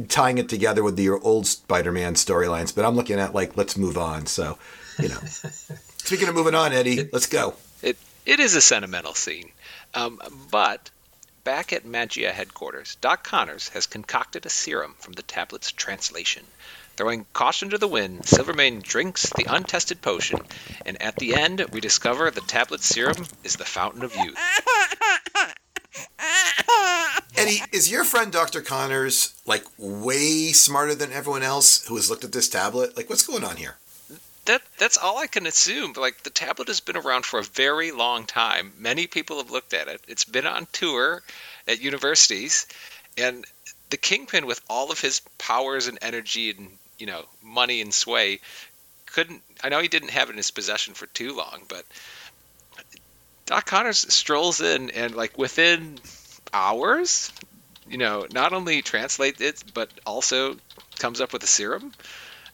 tying 0.08 0.38
it 0.38 0.50
together 0.50 0.84
with 0.84 1.00
your 1.00 1.22
old 1.24 1.48
Spider-Man 1.48 2.16
storylines. 2.16 2.76
But 2.76 2.86
I'm 2.86 2.96
looking 2.96 3.20
at 3.20 3.34
like, 3.34 3.56
let's 3.56 3.78
move 3.78 3.98
on. 3.98 4.26
So, 4.26 4.58
you 5.00 5.10
know. 5.10 5.20
Speaking 5.98 6.28
of 6.28 6.36
moving 6.36 6.56
on, 6.56 6.72
Eddie, 6.72 7.10
let's 7.12 7.28
go. 7.28 7.56
It 7.82 7.98
it 8.26 8.40
is 8.40 8.56
a 8.56 8.62
sentimental 8.62 9.14
scene, 9.14 9.52
um, 9.94 10.22
but 10.52 10.90
back 11.44 11.74
at 11.74 11.86
Maggia 11.86 12.32
headquarters, 12.32 12.96
Doc 13.02 13.24
Connors 13.24 13.70
has 13.70 13.88
concocted 13.88 14.46
a 14.46 14.50
serum 14.50 14.96
from 15.00 15.14
the 15.14 15.22
tablet's 15.24 15.72
translation. 15.72 16.44
Throwing 16.96 17.26
caution 17.34 17.72
to 17.72 17.78
the 17.78 17.88
wind, 17.88 18.26
Silvermane 18.26 18.82
drinks 18.82 19.30
the 19.36 19.46
untested 19.50 20.02
potion, 20.02 20.40
and 20.86 21.02
at 21.02 21.18
the 21.18 21.36
end, 21.36 21.66
we 21.72 21.82
discover 21.82 22.32
the 22.32 22.42
tablet 22.42 22.82
serum 22.82 23.26
is 23.44 23.58
the 23.58 23.66
fountain 23.66 24.04
of 24.04 24.16
youth. 24.16 24.38
Eddie, 27.38 27.62
is 27.72 27.92
your 27.92 28.04
friend 28.04 28.32
Dr. 28.32 28.62
Connors 28.62 29.34
like 29.46 29.64
way 29.78 30.52
smarter 30.52 30.96
than 30.96 31.12
everyone 31.12 31.44
else 31.44 31.86
who 31.88 31.96
has 31.96 32.10
looked 32.10 32.24
at 32.24 32.32
this 32.32 32.50
tablet? 32.50 32.96
Like, 32.96 33.10
what's 33.10 33.26
going 33.26 33.44
on 33.44 33.58
here? 33.58 33.78
That 34.46 34.62
that's 34.78 34.98
all 34.98 35.18
I 35.18 35.28
can 35.28 35.48
assume. 35.48 35.94
Like 35.94 36.22
the 36.22 36.30
tablet 36.30 36.68
has 36.68 36.80
been 36.80 36.98
around 36.98 37.26
for 37.26 37.40
a 37.40 37.44
very 37.44 37.92
long 37.92 38.26
time. 38.26 38.74
Many 38.78 39.08
people 39.08 39.38
have 39.38 39.50
looked 39.50 39.74
at 39.74 39.88
it. 39.88 40.02
It's 40.08 40.24
been 40.24 40.46
on 40.46 40.68
tour 40.72 41.24
at 41.68 41.82
universities, 41.82 42.68
and 43.18 43.44
the 43.90 43.98
Kingpin, 43.98 44.46
with 44.46 44.62
all 44.70 44.92
of 44.92 45.00
his 45.00 45.22
powers 45.40 45.88
and 45.88 45.98
energy 46.02 46.52
and 46.52 46.78
you 47.00 47.08
know 47.08 47.26
money 47.42 47.82
and 47.82 47.94
sway, 47.94 48.40
couldn't. 49.08 49.42
I 49.64 49.70
know 49.70 49.80
he 49.80 49.88
didn't 49.88 50.12
have 50.12 50.30
it 50.30 50.34
in 50.34 50.38
his 50.38 50.52
possession 50.52 50.94
for 50.94 51.08
too 51.08 51.36
long, 51.36 51.64
but 51.68 51.84
Doc 53.46 53.66
Connors 53.66 54.00
strolls 54.14 54.62
in 54.62 54.90
and 54.92 55.16
like 55.16 55.38
within 55.38 56.00
hours, 56.54 57.32
you 57.90 57.98
know, 57.98 58.26
not 58.34 58.54
only 58.54 58.82
translates 58.82 59.42
it 59.42 59.64
but 59.74 59.90
also 60.06 60.58
comes 61.00 61.22
up 61.22 61.34
with 61.34 61.44
a 61.44 61.48
serum. 61.48 61.92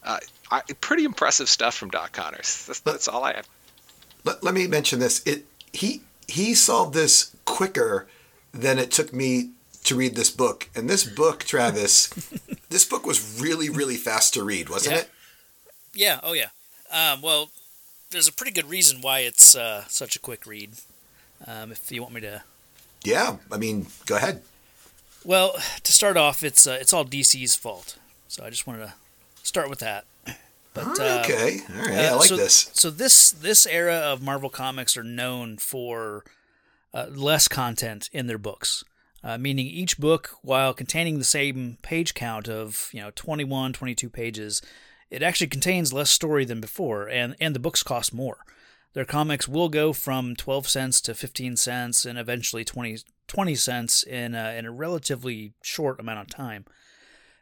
Uh, 0.03 0.17
I, 0.49 0.61
pretty 0.81 1.05
impressive 1.05 1.47
stuff 1.47 1.75
from 1.75 1.89
Doc 1.89 2.11
Connors. 2.11 2.65
That's, 2.65 2.79
that's 2.81 3.07
all 3.07 3.23
I 3.23 3.33
have. 3.35 3.47
Let, 4.25 4.43
let 4.43 4.53
me 4.53 4.67
mention 4.67 4.99
this. 4.99 5.21
It 5.25 5.45
he 5.73 6.01
he 6.27 6.53
solved 6.55 6.93
this 6.93 7.35
quicker 7.45 8.07
than 8.53 8.77
it 8.79 8.91
took 8.91 9.13
me 9.13 9.51
to 9.85 9.95
read 9.95 10.15
this 10.15 10.29
book. 10.29 10.69
And 10.75 10.89
this 10.89 11.03
book, 11.03 11.39
Travis, 11.43 12.07
this 12.69 12.83
book 12.85 13.05
was 13.05 13.39
really 13.41 13.69
really 13.69 13.95
fast 13.95 14.33
to 14.33 14.43
read, 14.43 14.69
wasn't 14.69 14.95
Yeah. 14.95 15.01
it? 15.01 15.09
Yeah, 15.93 16.19
oh 16.23 16.33
yeah. 16.33 16.49
Um, 16.91 17.21
well, 17.21 17.49
there's 18.11 18.27
a 18.27 18.33
pretty 18.33 18.51
good 18.51 18.69
reason 18.69 19.01
why 19.01 19.19
it's 19.19 19.55
uh, 19.55 19.85
such 19.87 20.15
a 20.15 20.19
quick 20.19 20.45
read. 20.45 20.71
Um, 21.47 21.71
if 21.71 21.91
you 21.91 22.01
want 22.01 22.13
me 22.13 22.21
to, 22.21 22.43
Yeah. 23.03 23.37
I 23.51 23.57
mean, 23.57 23.87
go 24.05 24.15
ahead. 24.17 24.41
well, 25.23 25.53
to 25.83 25.91
start 25.91 26.17
off, 26.17 26.43
it's 26.43 26.67
uh, 26.67 26.77
it's 26.79 26.93
all 26.93 27.05
DC's 27.05 27.55
fault. 27.55 27.97
So 28.27 28.43
I 28.45 28.49
just 28.49 28.67
wanted 28.67 28.79
to 28.85 28.93
start 29.43 29.69
with 29.69 29.79
that. 29.79 30.05
But 30.73 30.99
uh, 30.99 31.21
okay. 31.25 31.59
All 31.69 31.81
right. 31.81 31.91
I 31.97 32.07
Uh, 32.07 32.17
like 32.17 32.29
so, 32.29 32.37
this. 32.37 32.69
So 32.73 32.89
this 32.89 33.31
this 33.31 33.65
era 33.65 33.95
of 33.95 34.21
Marvel 34.21 34.49
comics 34.49 34.95
are 34.95 35.03
known 35.03 35.57
for 35.57 36.23
uh, 36.93 37.07
less 37.09 37.47
content 37.49 38.09
in 38.13 38.27
their 38.27 38.37
books, 38.37 38.83
uh, 39.23 39.37
meaning 39.37 39.65
each 39.65 39.97
book, 39.97 40.29
while 40.43 40.73
containing 40.73 41.17
the 41.17 41.23
same 41.25 41.77
page 41.81 42.13
count 42.13 42.47
of 42.47 42.89
you 42.93 43.01
know 43.01 43.11
21, 43.15 43.73
22 43.73 44.09
pages, 44.09 44.61
it 45.11 45.21
actually 45.21 45.47
contains 45.47 45.93
less 45.93 46.09
story 46.09 46.45
than 46.45 46.61
before, 46.61 47.07
and 47.07 47.35
and 47.39 47.53
the 47.53 47.59
books 47.59 47.83
cost 47.83 48.13
more. 48.13 48.39
Their 48.93 49.05
comics 49.05 49.47
will 49.47 49.69
go 49.69 49.93
from 49.93 50.35
12 50.35 50.67
cents 50.67 51.01
to 51.01 51.13
15 51.13 51.55
cents 51.55 52.05
and 52.05 52.19
eventually 52.19 52.65
20, 52.65 52.97
20 53.27 53.55
cents 53.55 54.03
in 54.03 54.35
a, 54.35 54.57
in 54.57 54.65
a 54.65 54.71
relatively 54.71 55.53
short 55.61 55.99
amount 55.99 56.19
of 56.19 56.27
time. 56.27 56.65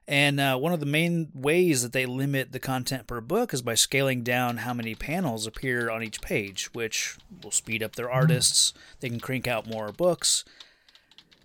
And 0.08 0.40
uh, 0.40 0.58
one 0.58 0.74
of 0.74 0.80
the 0.80 0.86
main 0.88 1.30
ways 1.34 1.84
that 1.84 1.94
they 1.94 2.06
limit 2.06 2.52
the 2.52 2.60
content 2.60 3.08
per 3.08 3.22
book 3.22 3.54
is 3.54 3.62
by 3.62 3.76
scaling 3.76 4.24
down 4.24 4.58
how 4.58 4.74
many 4.74 4.96
panels 4.96 5.46
appear 5.46 5.90
on 5.90 6.04
each 6.04 6.22
page, 6.22 6.70
which 6.74 7.18
will 7.44 7.52
speed 7.52 7.84
up 7.84 7.96
their 7.96 8.10
artists. 8.10 8.74
They 9.00 9.10
can 9.10 9.20
crank 9.20 9.48
out 9.48 9.68
more 9.68 9.92
books. 9.92 10.44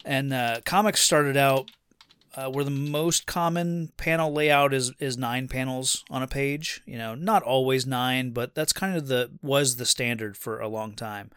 And 0.05 0.33
uh, 0.33 0.61
comics 0.65 1.01
started 1.01 1.37
out 1.37 1.71
uh, 2.37 2.51
where 2.51 2.65
the 2.65 2.71
most 2.71 3.27
common 3.27 3.93
panel 3.97 4.33
layout 4.33 4.75
is 4.75 4.93
is 4.99 5.17
nine 5.17 5.49
panels 5.49 6.05
on 6.11 6.23
a 6.23 6.27
page. 6.27 6.83
You 6.87 6.99
know, 6.99 7.15
not 7.15 7.43
always 7.43 7.87
nine, 7.87 8.31
but 8.31 8.55
that's 8.55 8.73
kind 8.73 8.97
of 8.97 9.09
the 9.09 9.31
was 9.43 9.77
the 9.77 9.87
standard 9.87 10.37
for 10.37 10.61
a 10.61 10.69
long 10.69 10.95
time. 10.95 11.31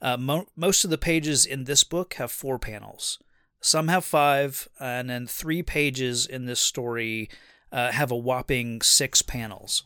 Uh, 0.00 0.16
mo- 0.16 0.48
most 0.56 0.84
of 0.84 0.90
the 0.90 0.98
pages 0.98 1.46
in 1.46 1.64
this 1.64 1.84
book 1.84 2.14
have 2.14 2.30
four 2.30 2.58
panels. 2.58 3.18
Some 3.60 3.88
have 3.88 4.04
five, 4.04 4.68
and 4.78 5.08
then 5.08 5.26
three 5.26 5.62
pages 5.62 6.26
in 6.26 6.44
this 6.44 6.60
story 6.60 7.30
uh, 7.72 7.90
have 7.92 8.10
a 8.10 8.16
whopping 8.16 8.82
six 8.82 9.22
panels 9.22 9.84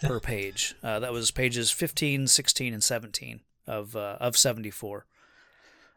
per 0.00 0.20
page. 0.20 0.74
Uh, 0.82 1.00
that 1.00 1.12
was 1.12 1.30
pages 1.32 1.70
15, 1.72 2.28
16, 2.28 2.72
and 2.72 2.82
17 2.82 3.40
of 3.66 3.96
uh, 3.96 4.16
of 4.20 4.36
74. 4.36 5.06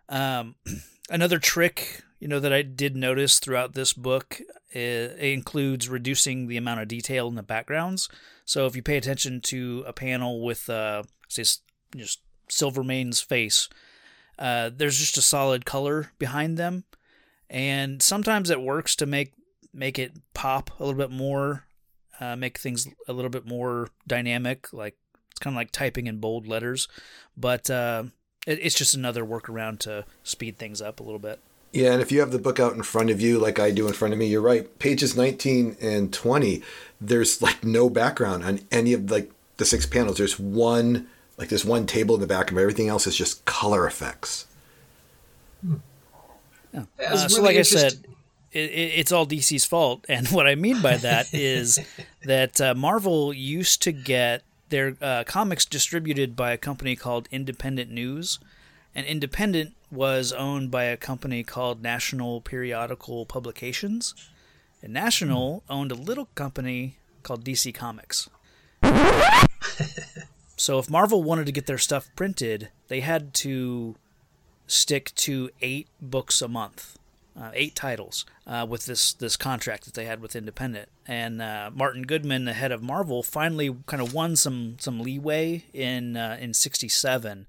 Um, 0.10 0.56
another 1.10 1.38
trick, 1.38 2.02
you 2.20 2.28
know, 2.28 2.40
that 2.40 2.54
I 2.54 2.62
did 2.62 2.96
notice 2.96 3.40
throughout 3.40 3.74
this 3.74 3.94
book 3.94 4.42
uh, 4.76 4.80
includes 4.80 5.90
reducing 5.90 6.48
the 6.48 6.58
amount 6.58 6.82
of 6.82 6.88
detail 6.88 7.28
in 7.28 7.36
the 7.36 7.44
backgrounds. 7.44 8.10
So 8.46 8.66
if 8.66 8.76
you 8.76 8.82
pay 8.82 8.98
attention 8.98 9.42
to 9.42 9.84
a 9.88 9.94
panel 9.94 10.44
with, 10.44 10.70
uh, 10.70 11.04
say, 11.28 11.44
just 11.96 12.22
Silvermane's 12.50 13.22
face, 13.22 13.70
uh, 14.38 14.70
there's 14.76 14.98
just 14.98 15.18
a 15.18 15.22
solid 15.22 15.66
color 15.66 16.12
behind 16.18 16.58
them, 16.58 16.86
and 17.50 18.02
sometimes 18.02 18.50
it 18.50 18.62
works 18.62 18.96
to 18.98 19.06
make 19.06 19.34
make 19.74 20.00
it 20.00 20.14
pop 20.34 20.72
a 20.80 20.84
little 20.84 20.98
bit 20.98 21.12
more, 21.12 21.66
uh, 22.20 22.36
make 22.36 22.58
things 22.58 22.88
a 23.08 23.14
little 23.14 23.30
bit 23.30 23.46
more 23.46 23.90
dynamic. 24.08 24.72
Like 24.74 24.96
it's 25.32 25.40
kind 25.40 25.54
of 25.54 25.58
like 25.58 25.72
typing 25.72 26.08
in 26.08 26.20
bold 26.20 26.48
letters, 26.48 26.88
but 27.36 27.70
uh, 27.70 28.04
it, 28.48 28.60
it's 28.62 28.76
just 28.76 28.96
another 28.96 29.26
workaround 29.26 29.80
to 29.80 30.06
speed 30.24 30.58
things 30.58 30.82
up 30.82 31.00
a 31.00 31.04
little 31.04 31.20
bit. 31.20 31.40
Yeah, 31.72 31.94
and 31.94 32.02
if 32.02 32.12
you 32.12 32.20
have 32.20 32.32
the 32.32 32.40
book 32.40 32.60
out 32.60 32.74
in 32.74 32.82
front 32.82 33.12
of 33.12 33.22
you, 33.22 33.38
like 33.38 33.60
I 33.60 33.72
do 33.72 33.88
in 33.88 33.94
front 33.94 34.14
of 34.14 34.20
me, 34.20 34.26
you're 34.26 34.42
right. 34.42 34.78
Pages 34.80 35.16
19 35.16 35.78
and 35.80 36.12
20, 36.12 36.64
there's 37.00 37.42
like 37.42 37.64
no 37.64 37.90
background 37.90 38.44
on 38.44 38.62
any 38.72 38.94
of 38.94 39.12
like 39.12 39.32
the 39.58 39.66
six 39.66 39.86
panels. 39.86 40.18
There's 40.18 40.40
one, 40.40 41.08
like 41.38 41.50
there's 41.50 41.66
one 41.66 41.86
table 41.86 42.16
in 42.16 42.22
the 42.22 42.28
back, 42.28 42.50
and 42.50 42.60
everything 42.60 42.88
else 42.88 43.06
is 43.06 43.16
just 43.16 43.46
color 43.46 43.86
effects. 43.86 44.48
Yeah. 46.74 46.84
That 46.98 47.12
was 47.12 47.26
Uh, 47.26 47.30
so, 47.30 47.42
like 47.44 47.58
I 47.58 47.62
said, 47.62 47.94
it, 48.52 48.72
it, 48.72 48.92
it's 49.00 49.12
all 49.12 49.28
DC's 49.28 49.66
fault, 49.66 50.06
and 50.10 50.28
what 50.30 50.48
I 50.48 50.56
mean 50.56 50.82
by 50.82 50.98
that 50.98 51.28
is 51.34 51.80
that 52.24 52.60
uh, 52.60 52.74
Marvel 52.74 53.32
used 53.32 53.84
to 53.84 53.92
get 53.92 54.42
their 54.70 54.96
uh, 55.02 55.24
comics 55.26 55.66
distributed 55.66 56.36
by 56.36 56.52
a 56.52 56.58
company 56.58 56.96
called 56.96 57.28
Independent 57.32 57.92
News, 57.92 58.40
and 58.96 59.06
Independent 59.06 59.76
was 59.92 60.32
owned 60.32 60.72
by 60.72 60.84
a 60.84 60.98
company 60.98 61.44
called 61.44 61.82
National 61.82 62.42
Periodical 62.42 63.26
Publications, 63.26 64.14
and 64.82 64.94
National 64.94 65.64
owned 65.70 65.92
a 65.92 65.96
little 65.96 66.28
company 66.36 66.98
called 67.24 67.44
DC 67.44 67.74
Comics. 67.74 68.30
so 70.56 70.80
if 70.80 70.90
Marvel 70.90 71.24
wanted 71.24 71.46
to 71.46 71.52
get 71.52 71.66
their 71.66 71.78
stuff 71.78 72.10
printed, 72.16 72.70
they 72.88 73.02
had 73.02 73.34
to 73.36 73.96
stick 74.68 75.14
to 75.16 75.50
eight 75.62 75.88
books 76.00 76.42
a 76.42 76.48
month, 76.48 76.98
uh, 77.40 77.52
eight 77.54 77.76
titles, 77.76 78.26
uh, 78.46 78.66
with 78.70 78.86
this 78.86 79.14
this 79.14 79.36
contract 79.36 79.86
that 79.86 79.96
they 79.96 80.06
had 80.06 80.22
with 80.22 80.36
Independent. 80.36 80.90
And 81.08 81.42
uh, 81.42 81.72
Martin 81.74 82.04
Goodman, 82.04 82.46
the 82.46 82.54
head 82.54 82.72
of 82.72 82.84
Marvel, 82.84 83.24
finally 83.24 83.76
kind 83.88 84.02
of 84.02 84.14
won 84.14 84.36
some 84.36 84.78
some 84.80 85.00
leeway 85.00 85.66
in 85.74 86.16
uh, 86.16 86.38
in 86.40 86.54
'67. 86.54 87.48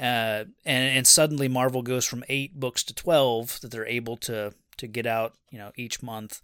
Uh, 0.00 0.44
and 0.64 0.96
and 0.96 1.06
suddenly 1.06 1.46
Marvel 1.46 1.82
goes 1.82 2.06
from 2.06 2.24
eight 2.30 2.58
books 2.58 2.82
to 2.84 2.94
twelve 2.94 3.60
that 3.60 3.70
they're 3.70 3.86
able 3.86 4.16
to 4.16 4.54
to 4.78 4.86
get 4.86 5.04
out, 5.04 5.34
you 5.50 5.58
know, 5.58 5.72
each 5.76 6.02
month, 6.02 6.40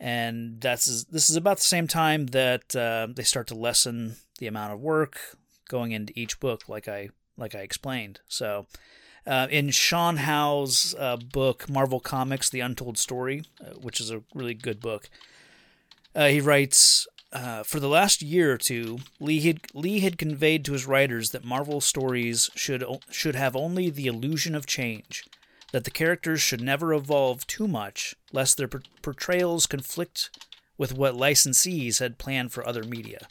and 0.00 0.60
that's 0.60 1.04
this 1.04 1.30
is 1.30 1.36
about 1.36 1.58
the 1.58 1.62
same 1.62 1.86
time 1.86 2.26
that 2.26 2.74
uh, 2.74 3.06
they 3.14 3.22
start 3.22 3.46
to 3.46 3.54
lessen 3.54 4.16
the 4.40 4.48
amount 4.48 4.72
of 4.72 4.80
work 4.80 5.20
going 5.68 5.92
into 5.92 6.12
each 6.16 6.40
book, 6.40 6.68
like 6.68 6.88
I 6.88 7.10
like 7.36 7.54
I 7.54 7.60
explained. 7.60 8.18
So, 8.26 8.66
uh, 9.28 9.46
in 9.48 9.70
Sean 9.70 10.16
Howe's 10.16 10.92
uh, 10.98 11.18
book 11.18 11.70
Marvel 11.70 12.00
Comics: 12.00 12.50
The 12.50 12.60
Untold 12.60 12.98
Story, 12.98 13.44
uh, 13.60 13.74
which 13.74 14.00
is 14.00 14.10
a 14.10 14.22
really 14.34 14.54
good 14.54 14.80
book, 14.80 15.08
uh, 16.16 16.26
he 16.26 16.40
writes. 16.40 17.06
Uh, 17.30 17.62
for 17.62 17.78
the 17.78 17.88
last 17.88 18.22
year 18.22 18.52
or 18.52 18.58
two, 18.58 18.98
Lee 19.20 19.40
had, 19.40 19.60
Lee 19.74 20.00
had 20.00 20.16
conveyed 20.16 20.64
to 20.64 20.72
his 20.72 20.86
writers 20.86 21.30
that 21.30 21.44
Marvel 21.44 21.80
stories 21.80 22.50
should 22.54 22.82
should 23.10 23.34
have 23.34 23.54
only 23.54 23.90
the 23.90 24.06
illusion 24.06 24.54
of 24.54 24.66
change, 24.66 25.24
that 25.72 25.84
the 25.84 25.90
characters 25.90 26.40
should 26.40 26.62
never 26.62 26.94
evolve 26.94 27.46
too 27.46 27.68
much, 27.68 28.14
lest 28.32 28.56
their 28.56 28.68
por- 28.68 28.82
portrayals 29.02 29.66
conflict 29.66 30.30
with 30.78 30.94
what 30.94 31.14
licensees 31.14 31.98
had 31.98 32.16
planned 32.16 32.52
for 32.52 32.66
other 32.66 32.84
media. 32.84 33.26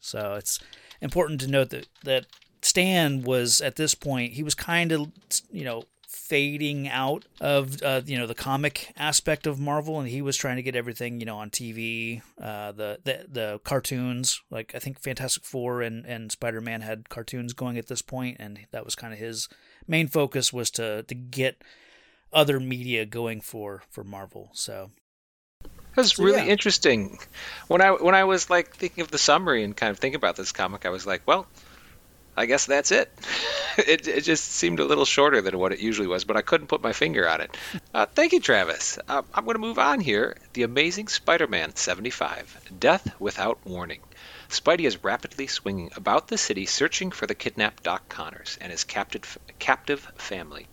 So 0.00 0.34
it's 0.34 0.58
important 1.02 1.40
to 1.42 1.48
note 1.48 1.70
that 1.70 1.88
that 2.04 2.26
Stan 2.62 3.22
was 3.22 3.60
at 3.60 3.76
this 3.76 3.94
point 3.94 4.34
he 4.34 4.42
was 4.42 4.54
kind 4.54 4.92
of 4.92 5.12
you 5.50 5.64
know 5.64 5.82
fading 6.12 6.88
out 6.88 7.24
of 7.40 7.82
uh, 7.82 8.02
you 8.04 8.18
know 8.18 8.26
the 8.26 8.34
comic 8.34 8.92
aspect 8.96 9.46
of 9.46 9.58
Marvel, 9.58 9.98
and 9.98 10.08
he 10.08 10.20
was 10.20 10.36
trying 10.36 10.56
to 10.56 10.62
get 10.62 10.76
everything 10.76 11.18
you 11.20 11.26
know 11.26 11.38
on 11.38 11.50
TV, 11.50 12.20
uh, 12.40 12.72
the, 12.72 12.98
the 13.02 13.26
the 13.28 13.60
cartoons. 13.64 14.42
Like 14.50 14.74
I 14.74 14.78
think 14.78 15.00
Fantastic 15.00 15.44
Four 15.44 15.80
and 15.82 16.04
and 16.04 16.30
Spider 16.30 16.60
Man 16.60 16.82
had 16.82 17.08
cartoons 17.08 17.54
going 17.54 17.78
at 17.78 17.86
this 17.88 18.02
point, 18.02 18.36
and 18.38 18.60
that 18.70 18.84
was 18.84 18.94
kind 18.94 19.12
of 19.12 19.18
his 19.18 19.48
main 19.88 20.06
focus 20.06 20.52
was 20.52 20.70
to 20.72 21.02
to 21.04 21.14
get 21.14 21.62
other 22.32 22.60
media 22.60 23.04
going 23.06 23.40
for 23.40 23.82
for 23.90 24.04
Marvel. 24.04 24.50
So 24.52 24.90
That's 25.96 26.16
So, 26.16 26.24
really 26.24 26.44
yeah. 26.46 26.52
interesting. 26.52 27.18
When 27.68 27.80
I 27.80 27.90
when 27.92 28.14
I 28.14 28.24
was 28.24 28.50
like 28.50 28.76
thinking 28.76 29.02
of 29.02 29.10
the 29.10 29.18
summary 29.18 29.64
and 29.64 29.76
kind 29.76 29.90
of 29.90 29.98
thinking 29.98 30.16
about 30.16 30.36
this 30.36 30.52
comic, 30.52 30.84
I 30.86 30.90
was 30.90 31.06
like, 31.06 31.22
well, 31.26 31.46
I 32.36 32.46
guess 32.46 32.66
that's 32.66 32.92
it. 32.92 33.12
it 33.78 34.08
it 34.08 34.22
just 34.22 34.44
seemed 34.44 34.80
a 34.80 34.84
little 34.84 35.04
shorter 35.04 35.40
than 35.40 35.58
what 35.58 35.72
it 35.72 35.80
usually 35.80 36.06
was, 36.06 36.24
but 36.24 36.36
I 36.36 36.42
couldn't 36.42 36.66
put 36.68 36.82
my 36.82 36.92
finger 36.92 37.28
on 37.28 37.40
it. 37.40 37.56
Uh, 37.92 38.06
thank 38.06 38.32
you, 38.32 38.40
Travis. 38.40 38.98
Uh, 39.08 39.22
I'm 39.34 39.44
going 39.44 39.54
to 39.54 39.60
move 39.60 39.78
on 39.78 40.00
here. 40.00 40.36
The 40.52 40.62
Amazing 40.62 41.08
Spider-Man 41.08 41.76
75: 41.76 42.70
Death 42.78 43.14
Without 43.18 43.58
Warning. 43.64 44.00
Spidey 44.48 44.86
is 44.86 45.02
rapidly 45.02 45.46
swinging 45.46 45.90
about 45.96 46.28
the 46.28 46.36
city 46.36 46.66
searching 46.66 47.10
for 47.10 47.26
the 47.26 47.34
kidnapped 47.34 47.82
Doc 47.82 48.08
Connors 48.08 48.58
and 48.60 48.70
his 48.70 48.84
captive 48.84 49.38
captive 49.58 50.12
family. 50.18 50.68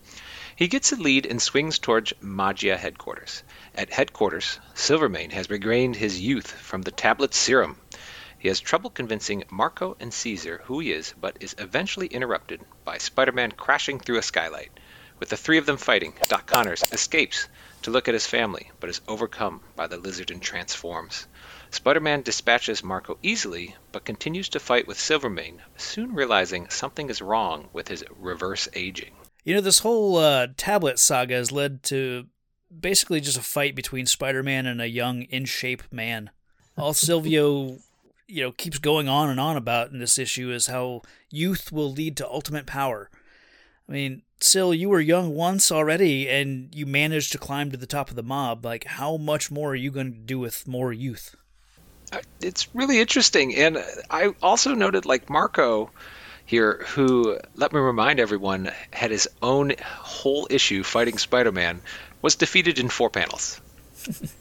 He 0.60 0.68
gets 0.68 0.92
a 0.92 0.98
lead 0.98 1.26
and 1.26 1.42
swings 1.42 1.80
towards 1.80 2.12
Maggia 2.22 2.78
headquarters. 2.78 3.44
At 3.74 3.94
headquarters, 3.94 4.60
Silvermane 4.74 5.32
has 5.32 5.50
regained 5.50 5.96
his 5.96 6.20
youth 6.20 6.52
from 6.52 6.82
the 6.82 6.92
tablet 6.92 7.34
serum. 7.34 7.78
He 8.40 8.48
has 8.48 8.62
trouble 8.62 8.90
convincing 8.90 9.44
Marco 9.50 9.98
and 10.00 10.14
Caesar 10.14 10.62
who 10.64 10.80
he 10.80 10.94
is, 10.94 11.14
but 11.20 11.36
is 11.42 11.56
eventually 11.58 12.08
interrupted 12.08 12.62
by 12.86 12.98
Spider 12.98 13.34
Man 13.34 13.52
crashing 13.52 14.00
through 14.00 14.18
a 14.18 14.22
skylight. 14.22 14.72
With 15.20 15.28
the 15.28 15.36
three 15.36 15.58
of 15.58 15.66
them 15.66 15.76
fighting, 15.76 16.14
Doc 16.30 16.46
Connors 16.48 16.86
escapes 16.94 17.50
to 17.82 17.92
look 17.92 18.08
at 18.08 18.14
his 18.14 18.26
family, 18.26 18.72
but 18.80 18.90
is 18.90 19.02
overcome 19.10 19.60
by 19.76 19.88
the 19.88 19.98
lizard 19.98 20.32
and 20.32 20.42
transforms. 20.42 21.28
Spider 21.70 22.00
Man 22.00 22.22
dispatches 22.22 22.82
Marco 22.82 23.18
easily, 23.22 23.76
but 23.92 24.06
continues 24.06 24.48
to 24.50 24.60
fight 24.62 24.88
with 24.88 24.98
Silvermane, 24.98 25.62
soon 25.76 26.14
realizing 26.16 26.70
something 26.70 27.10
is 27.10 27.22
wrong 27.22 27.68
with 27.74 27.90
his 27.90 28.06
reverse 28.10 28.70
aging. 28.74 29.14
You 29.44 29.56
know, 29.56 29.62
this 29.62 29.80
whole 29.80 30.16
uh, 30.16 30.48
tablet 30.56 30.98
saga 30.98 31.36
has 31.36 31.52
led 31.52 31.84
to 31.84 32.28
basically 32.80 33.20
just 33.20 33.38
a 33.38 33.42
fight 33.42 33.76
between 33.76 34.06
Spider 34.06 34.44
Man 34.44 34.66
and 34.66 34.82
a 34.82 34.88
young, 34.88 35.24
in 35.24 35.44
shape 35.44 35.84
man. 35.92 36.30
All 36.78 36.94
Silvio, 36.94 37.80
you 38.30 38.44
know, 38.44 38.52
keeps 38.52 38.78
going 38.78 39.10
on 39.10 39.30
and 39.30 39.40
on 39.40 39.58
about 39.58 39.92
in 39.92 40.00
this 40.00 40.20
issue 40.20 40.52
is 40.52 40.68
how 40.68 41.02
youth 41.32 41.72
will 41.72 41.92
lead 41.92 42.16
to 42.18 42.30
ultimate 42.30 42.68
power. 42.68 43.10
I 43.88 43.92
mean, 43.92 44.22
Sil, 44.38 44.72
you 44.72 44.88
were 44.88 45.02
young 45.02 45.34
once 45.34 45.72
already, 45.72 46.30
and 46.30 46.74
you 46.74 46.86
managed 46.86 47.32
to 47.32 47.40
climb 47.40 47.72
to 47.72 47.78
the 47.78 47.88
top 47.88 48.10
of 48.10 48.16
the 48.16 48.24
mob. 48.24 48.64
Like, 48.64 48.86
how 48.86 49.18
much 49.18 49.50
more 49.50 49.72
are 49.72 49.76
you 49.76 49.90
going 49.90 50.14
to 50.14 50.20
do 50.20 50.38
with 50.38 50.68
more 50.68 50.94
youth? 50.94 51.36
Uh, 52.14 52.20
it's 52.40 52.74
really 52.76 53.00
interesting. 53.00 53.56
And 53.56 53.84
I 54.12 54.34
also 54.44 54.76
noted, 54.76 55.06
like, 55.06 55.30
Marco 55.30 55.90
here, 56.46 56.86
who, 56.90 57.40
let 57.56 57.74
me 57.74 57.80
remind 57.80 58.20
everyone, 58.20 58.72
had 58.92 59.10
his 59.10 59.28
own 59.42 59.74
whole 59.82 60.48
issue 60.52 60.84
fighting 60.84 61.18
Spider 61.18 61.52
Man, 61.52 61.82
was 62.22 62.36
defeated 62.36 62.78
in 62.78 62.90
four 62.90 63.10
panels. 63.10 63.60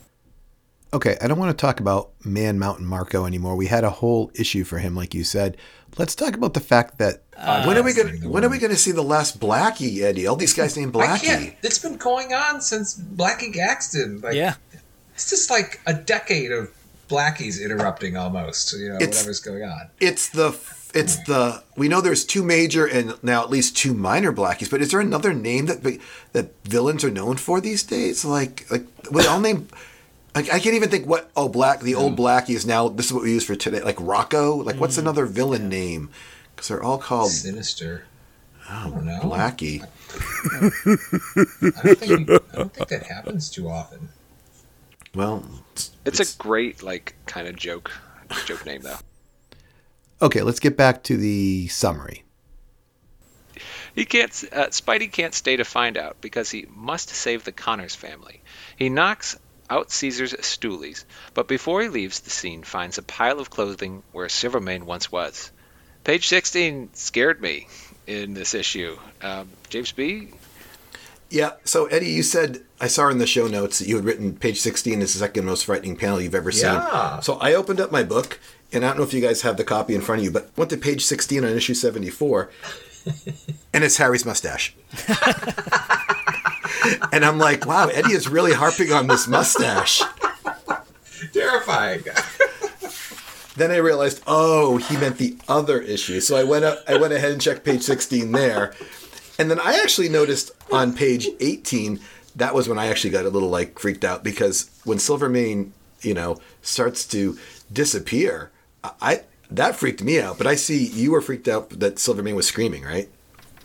Okay, 0.93 1.19
I 1.21 1.29
don't 1.29 1.39
want 1.39 1.57
to 1.57 1.61
talk 1.61 1.81
about 1.81 2.11
Man 2.25 2.59
Mountain 2.59 2.87
Marco 2.87 3.27
anymore. 3.27 3.57
We 3.57 3.67
had 3.67 3.85
a 3.85 3.91
whole 3.91 4.31
issue 4.35 4.65
for 4.65 4.79
him, 4.79 4.95
like 4.95 5.13
you 5.13 5.23
said. 5.23 5.57
Let's 5.99 6.15
talk 6.15 6.35
about 6.35 6.55
the 6.55 6.61
fact 6.61 6.99
that 6.99 7.23
uh, 7.37 7.65
when 7.65 7.77
are 7.77 7.83
we 7.83 7.93
going 7.93 8.21
to 8.21 8.29
when 8.29 8.45
are 8.45 8.49
we 8.49 8.59
going 8.59 8.71
to 8.71 8.77
see 8.77 8.93
the 8.93 9.03
last 9.03 9.39
Blackie, 9.41 10.01
Eddie? 10.03 10.27
All 10.27 10.37
these 10.37 10.55
guys 10.55 10.77
named 10.77 10.97
I 10.97 11.01
Blackie. 11.07 11.23
can't. 11.25 11.55
It's 11.63 11.79
been 11.79 11.97
going 11.97 12.33
on 12.33 12.61
since 12.61 12.99
Blackie 12.99 13.53
Gaxton. 13.55 14.23
Like, 14.23 14.35
Yeah. 14.35 14.55
It's 15.15 15.29
just 15.29 15.51
like 15.51 15.81
a 15.87 15.93
decade 15.93 16.53
of 16.53 16.71
Blackies 17.09 17.63
interrupting 17.63 18.17
almost. 18.17 18.73
You 18.73 18.91
know, 18.91 18.95
It's- 18.97 19.17
whatever's 19.17 19.41
going 19.41 19.65
on. 19.65 19.89
It's 20.01 20.29
the 20.31 20.57
it's 20.95 21.17
the 21.25 21.63
we 21.77 21.89
know 21.89 22.01
there's 22.01 22.25
two 22.25 22.43
major 22.43 22.87
and 22.87 23.15
now 23.23 23.43
at 23.43 23.51
least 23.51 23.77
two 23.77 23.93
minor 23.93 24.33
blackies, 24.33 24.71
but 24.71 24.81
is 24.81 24.91
there 24.91 25.01
another 25.01 25.35
name 25.35 25.67
that 25.67 25.83
that 26.33 26.53
villains 26.65 27.05
are 27.05 27.11
known 27.11 27.37
for 27.37 27.61
these 27.61 27.83
days? 27.83 28.25
Like 28.25 28.67
like 28.71 28.87
we 29.11 29.27
all 29.27 29.41
name. 29.41 29.69
Like 30.39 30.53
I 30.53 30.61
can't 30.61 30.77
even 30.77 30.89
think 30.89 31.05
what 31.05 31.33
oh 31.37 31.49
black 31.49 31.81
the 31.81 31.97
old 31.97 32.17
blackie 32.17 32.55
is 32.55 32.65
now. 32.65 32.89
This 32.89 33.07
is 33.07 33.13
what 33.13 33.25
we 33.25 33.33
use 33.33 33.45
for 33.45 33.57
today. 33.57 33.83
Like 33.83 33.97
Rocco. 33.99 34.55
Like 34.55 34.77
what's 34.77 34.97
another 34.97 35.27
villain 35.27 35.69
name? 35.69 36.11
Because 36.55 36.69
they're 36.69 36.81
all 36.81 36.99
called 36.99 37.33
Sinister. 37.33 38.05
I 38.71 38.89
don't 38.89 39.05
know. 39.05 39.19
Blackie. 39.19 39.83
I 39.83 39.89
don't, 41.83 41.99
think, 41.99 42.31
I 42.31 42.57
don't 42.57 42.73
think 42.73 42.89
that 42.89 43.07
happens 43.09 43.51
too 43.51 43.69
often. 43.69 44.11
Well, 45.13 45.45
It's 46.05 46.21
a 46.21 46.39
great 46.39 46.85
like 46.85 47.17
kind 47.27 47.49
of 47.49 47.57
joke 47.57 47.91
joke 48.47 48.65
name 48.65 48.83
though. 48.83 48.99
okay. 50.23 50.43
Let's 50.43 50.61
get 50.61 50.77
back 50.77 51.03
to 51.05 51.17
the 51.17 51.67
summary. 51.67 52.23
He 53.93 54.05
can't. 54.05 54.31
Uh, 54.53 54.67
Spidey 54.67 55.11
can't 55.11 55.35
stay 55.35 55.57
to 55.57 55.65
find 55.65 55.99
out 55.99 56.21
because 56.21 56.49
he 56.49 56.67
must 56.77 57.09
save 57.09 57.43
the 57.43 57.51
Connors 57.51 57.97
family. 57.97 58.41
He 58.77 58.89
knocks 58.89 59.37
out 59.71 59.91
Caesar's 59.91 60.33
stoolies, 60.35 61.05
but 61.35 61.49
before 61.49 61.83
he 61.83 61.89
leaves 61.89 62.21
the 62.21 62.31
scene, 62.31 62.63
finds 62.63 62.99
a 62.99 63.03
pile 63.03 63.41
of 63.41 63.51
clothing 63.51 64.03
where 64.13 64.29
Silvermane 64.29 64.87
once 64.87 65.13
was. 65.13 65.51
Page 66.05 66.29
16 66.29 66.91
scared 66.95 67.41
me 67.41 67.69
in 68.07 68.35
this 68.35 68.55
issue. 68.55 68.99
Um, 69.21 69.51
James 69.69 69.93
B. 69.93 70.29
Yeah. 71.31 71.53
So 71.65 71.87
Eddie, 71.87 72.09
you 72.09 72.23
said 72.23 72.63
I 72.81 72.87
saw 72.87 73.09
in 73.09 73.19
the 73.19 73.27
show 73.27 73.47
notes 73.47 73.79
that 73.79 73.89
you 73.89 73.97
had 73.97 74.05
written 74.05 74.35
page 74.35 74.61
16 74.61 75.03
is 75.03 75.13
the 75.13 75.19
second 75.19 75.45
most 75.45 75.67
frightening 75.67 75.97
panel 75.97 76.21
you've 76.21 76.35
ever 76.35 76.53
seen. 76.53 76.73
Yeah. 76.73 77.21
So 77.21 77.35
I 77.35 77.53
opened 77.55 77.81
up 77.81 77.93
my 77.93 78.03
book, 78.03 78.41
and 78.73 78.85
I 78.85 78.89
don't 78.89 78.99
know 78.99 79.05
if 79.05 79.13
you 79.13 79.21
guys 79.21 79.43
have 79.43 79.57
the 79.57 79.65
copy 79.65 79.95
in 79.95 80.01
front 80.01 80.21
of 80.21 80.25
you, 80.25 80.31
but 80.31 80.51
went 80.57 80.71
to 80.71 80.77
page 80.77 81.05
16 81.05 81.45
on 81.45 81.51
issue 81.51 81.75
74, 81.75 82.51
and 83.75 83.85
it's 83.85 83.99
Harry's 83.99 84.25
mustache. 84.25 84.75
and 87.13 87.25
I'm 87.25 87.39
like, 87.39 87.67
wow, 87.67 87.89
Eddie 87.89 88.13
is 88.13 88.29
really 88.29 88.53
harping 88.53 88.93
on 88.93 89.07
this 89.07 89.27
mustache. 89.27 90.03
Terrifying. 91.33 92.05
Then 93.57 93.73
I 93.73 93.77
realized, 93.77 94.23
oh, 94.27 94.77
he 94.77 94.97
meant 94.97 95.19
the 95.19 95.37
other 95.49 95.81
issue. 95.81 96.21
So 96.21 96.37
I 96.37 96.45
went 96.45 96.65
up, 96.65 96.79
I 96.87 96.97
went 96.97 97.13
ahead 97.13 97.33
and 97.33 97.41
checked 97.41 97.65
page 97.65 97.83
16 97.83 98.31
there. 98.31 98.73
And 99.39 99.51
then 99.51 99.59
I 99.61 99.81
actually 99.83 100.09
noticed 100.09 100.53
on 100.71 100.95
page 100.95 101.29
18, 101.41 102.01
that 102.37 102.55
was 102.55 102.69
when 102.69 102.79
I 102.79 102.87
actually 102.87 103.11
got 103.11 103.25
a 103.25 103.31
little 103.31 103.49
like 103.49 103.79
freaked 103.79 104.05
out 104.05 104.23
because 104.23 104.71
when 104.85 104.99
Silvermane, 104.99 105.73
you 106.03 106.15
know, 106.15 106.39
starts 106.63 107.05
to 107.09 107.37
disappear, 107.73 108.51
I 108.85 109.23
that 109.51 109.77
freaked 109.77 110.03
me 110.03 110.21
out. 110.21 110.39
But 110.39 110.47
I 110.47 110.55
see 110.55 110.87
you 110.87 111.11
were 111.11 111.21
freaked 111.21 111.49
out 111.49 111.71
that 111.71 111.99
Silvermane 111.99 112.37
was 112.37 112.47
screaming, 112.47 112.85
right? 112.85 113.09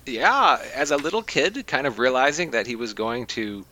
Yeah, 0.06 0.60
as 0.76 0.92
a 0.92 0.98
little 0.98 1.24
kid, 1.24 1.66
kind 1.68 1.88
of 1.88 2.00
realizing 2.00 2.52
that 2.52 2.68
he 2.68 2.76
was 2.76 2.94
going 2.94 3.28
to 3.28 3.66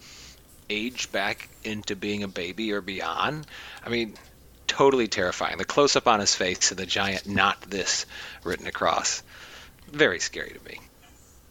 age 0.70 1.12
back 1.12 1.50
into 1.64 1.96
being 1.96 2.24
a 2.24 2.28
baby 2.28 2.72
or 2.72 2.82
beyond. 2.82 3.46
I 3.86 3.90
mean, 3.90 4.14
totally 4.68 5.08
terrifying. 5.08 5.58
The 5.58 5.66
close 5.66 5.96
up 5.96 6.08
on 6.08 6.20
his 6.20 6.34
face 6.34 6.72
and 6.72 6.80
the 6.80 6.86
giant 6.86 7.28
"not 7.28 7.62
this" 7.62 8.06
written 8.44 8.68
across. 8.68 9.22
Very 9.92 10.20
scary 10.20 10.52
to 10.52 10.70
me. 10.70 10.80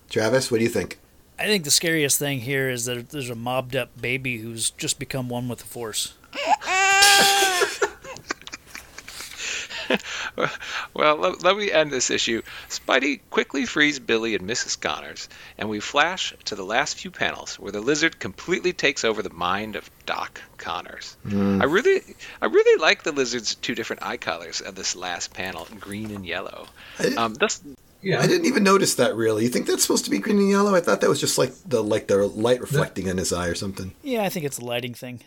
Travis, 0.08 0.50
what 0.50 0.58
do 0.58 0.64
you 0.64 0.70
think? 0.70 0.98
I 1.38 1.44
think 1.44 1.64
the 1.64 1.70
scariest 1.70 2.18
thing 2.18 2.40
here 2.40 2.68
is 2.68 2.86
that 2.86 3.10
there's 3.10 3.30
a 3.30 3.34
mobbed 3.34 3.76
up 3.76 4.00
baby 4.00 4.38
who's 4.38 4.70
just 4.70 4.98
become 4.98 5.28
one 5.28 5.48
with 5.48 5.60
the 5.60 5.64
force. 5.66 6.14
Well, 10.94 11.16
let, 11.16 11.42
let 11.42 11.56
me 11.56 11.70
end 11.70 11.90
this 11.90 12.10
issue. 12.10 12.42
Spidey 12.68 13.20
quickly 13.30 13.64
frees 13.64 13.98
Billy 13.98 14.34
and 14.34 14.48
Mrs. 14.48 14.80
Connors, 14.80 15.28
and 15.56 15.68
we 15.68 15.80
flash 15.80 16.34
to 16.46 16.54
the 16.54 16.64
last 16.64 16.98
few 16.98 17.10
panels 17.10 17.58
where 17.58 17.72
the 17.72 17.80
lizard 17.80 18.18
completely 18.18 18.72
takes 18.72 19.04
over 19.04 19.22
the 19.22 19.30
mind 19.30 19.76
of 19.76 19.88
Doc 20.06 20.40
Connors. 20.58 21.16
I 21.26 21.64
really, 21.64 22.02
I 22.42 22.46
really 22.46 22.80
like 22.80 23.02
the 23.02 23.12
lizard's 23.12 23.54
two 23.54 23.74
different 23.74 24.02
eye 24.02 24.16
colors 24.16 24.60
of 24.60 24.74
this 24.74 24.96
last 24.96 25.32
panel, 25.32 25.66
green 25.78 26.10
and 26.10 26.26
yellow. 26.26 26.66
Um, 27.16 27.34
this, 27.34 27.62
Yeah. 28.02 28.20
I 28.20 28.26
didn't 28.26 28.46
even 28.46 28.62
notice 28.64 28.94
that 28.96 29.14
really. 29.14 29.44
You 29.44 29.50
think 29.50 29.66
that's 29.66 29.82
supposed 29.82 30.04
to 30.06 30.10
be 30.10 30.18
green 30.18 30.38
and 30.38 30.50
yellow? 30.50 30.74
I 30.74 30.80
thought 30.80 31.00
that 31.02 31.08
was 31.08 31.20
just 31.20 31.38
like 31.38 31.52
the 31.66 31.82
like 31.82 32.08
the 32.08 32.26
light 32.26 32.60
reflecting 32.60 33.06
in 33.06 33.18
his 33.18 33.32
eye 33.32 33.46
or 33.48 33.54
something. 33.54 33.92
Yeah, 34.02 34.22
I 34.24 34.28
think 34.28 34.44
it's 34.44 34.58
a 34.58 34.64
lighting 34.64 34.94
thing. 34.94 35.20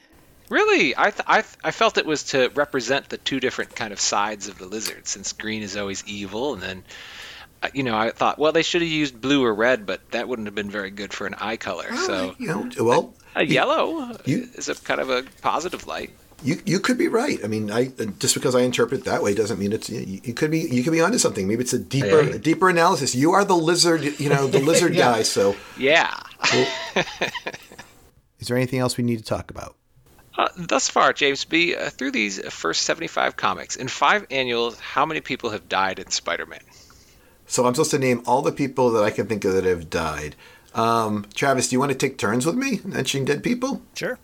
Really, 0.50 0.94
I, 0.98 1.10
th- 1.12 1.24
I, 1.26 1.42
th- 1.42 1.56
I 1.64 1.72
felt 1.72 1.98
it 1.98 2.06
was 2.06 2.24
to 2.26 2.50
represent 2.56 3.10
the 3.10 3.18
two 3.18 3.40
different 3.40 3.76
kind 3.76 3.92
of 3.94 4.00
sides 4.00 4.48
of 4.48 4.58
the 4.58 4.66
lizard, 4.66 5.08
since 5.08 5.32
green 5.34 5.64
is 5.64 5.78
always 5.78 6.04
evil, 6.06 6.54
and 6.54 6.62
then, 6.62 6.84
uh, 7.64 7.70
you 7.74 7.84
know, 7.84 7.98
I 7.98 8.12
thought, 8.12 8.38
well, 8.38 8.52
they 8.52 8.62
should 8.64 8.82
have 8.82 8.92
used 8.92 9.20
blue 9.20 9.44
or 9.44 9.54
red, 9.54 9.86
but 9.86 10.12
that 10.12 10.28
wouldn't 10.28 10.48
have 10.48 10.56
been 10.56 10.70
very 10.70 10.92
good 10.92 11.14
for 11.14 11.26
an 11.26 11.34
eye 11.36 11.58
color. 11.58 11.96
So 11.96 12.36
you 12.38 12.48
know, 12.48 12.70
well, 12.84 13.14
a 13.36 13.46
yellow 13.46 14.18
you- 14.26 14.50
is 14.56 14.70
a 14.70 14.76
kind 14.76 15.00
of 15.00 15.10
a 15.10 15.24
positive 15.42 15.88
light. 15.88 16.12
You 16.44 16.60
you 16.66 16.82
could 16.82 16.98
be 16.98 17.08
right. 17.08 17.40
I 17.42 17.48
mean, 17.48 17.72
I 17.72 17.86
just 18.20 18.34
because 18.36 18.54
I 18.54 18.62
interpret 18.62 19.00
it 19.02 19.06
that 19.06 19.24
way 19.24 19.34
doesn't 19.34 19.58
mean 19.60 19.72
it's 19.72 19.90
you, 19.90 20.20
you 20.26 20.34
could 20.34 20.52
be 20.52 20.60
you 20.60 20.84
could 20.84 20.92
be 20.92 21.00
onto 21.00 21.18
something. 21.18 21.48
Maybe 21.48 21.62
it's 21.64 21.72
a 21.72 21.80
deeper 21.80 22.22
Hey, 22.22 22.32
hey. 22.32 22.36
a 22.36 22.40
deeper 22.40 22.68
analysis. 22.70 23.16
You 23.16 23.32
are 23.32 23.46
the 23.46 23.56
lizard, 23.56 24.20
you 24.20 24.28
know, 24.28 24.48
the 24.48 24.60
lizard 24.72 24.94
Yeah. 24.94 25.14
guy. 25.14 25.22
So, 25.24 25.56
Yeah. 25.78 26.14
is 28.40 28.48
there 28.50 28.58
anything 28.58 28.80
else 28.80 28.98
we 28.98 29.06
need 29.06 29.20
to 29.20 29.24
talk 29.24 29.50
about? 29.50 29.76
Uh, 30.36 30.48
thus 30.58 30.90
far, 30.90 31.14
James 31.14 31.46
B., 31.46 31.76
uh, 31.76 31.90
through 31.90 32.12
these 32.12 32.40
first 32.50 32.82
75 32.84 33.36
comics, 33.36 33.76
in 33.76 33.88
five 33.88 34.26
annuals, 34.32 34.80
how 34.80 35.06
many 35.06 35.22
people 35.22 35.52
have 35.52 35.70
died 35.70 36.00
in 36.00 36.10
Spider-Man? 36.10 36.62
So 37.46 37.66
I'm 37.66 37.76
supposed 37.76 37.92
to 37.92 38.00
name 38.00 38.24
all 38.26 38.42
the 38.42 38.52
people 38.52 38.92
that 38.92 39.04
I 39.04 39.12
can 39.12 39.28
think 39.28 39.46
of 39.46 39.54
that 39.54 39.64
have 39.66 39.90
died. 39.90 40.36
Um, 40.74 41.26
Travis, 41.36 41.70
do 41.70 41.76
you 41.76 41.80
want 41.80 41.92
to 41.92 41.98
take 41.98 42.18
turns 42.18 42.46
with 42.46 42.56
me 42.56 42.80
mentioning 42.84 43.26
dead 43.26 43.44
people? 43.44 43.82
Sure. 43.94 44.18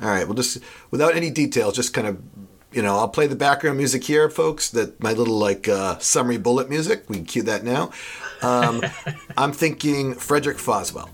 All 0.00 0.08
right. 0.08 0.24
Well, 0.26 0.34
just 0.34 0.58
without 0.90 1.16
any 1.16 1.30
details, 1.30 1.74
just 1.74 1.92
kind 1.92 2.06
of, 2.06 2.22
you 2.72 2.82
know, 2.82 2.96
I'll 2.96 3.08
play 3.08 3.26
the 3.26 3.36
background 3.36 3.76
music 3.76 4.04
here, 4.04 4.30
folks. 4.30 4.70
That 4.70 5.02
my 5.02 5.12
little 5.12 5.36
like 5.36 5.68
uh, 5.68 5.98
summary 5.98 6.38
bullet 6.38 6.70
music. 6.70 7.04
We 7.08 7.16
can 7.16 7.24
cue 7.24 7.42
that 7.42 7.64
now. 7.64 7.90
Um, 8.40 8.82
I'm 9.36 9.52
thinking 9.52 10.14
Frederick 10.14 10.58
Foswell. 10.58 11.10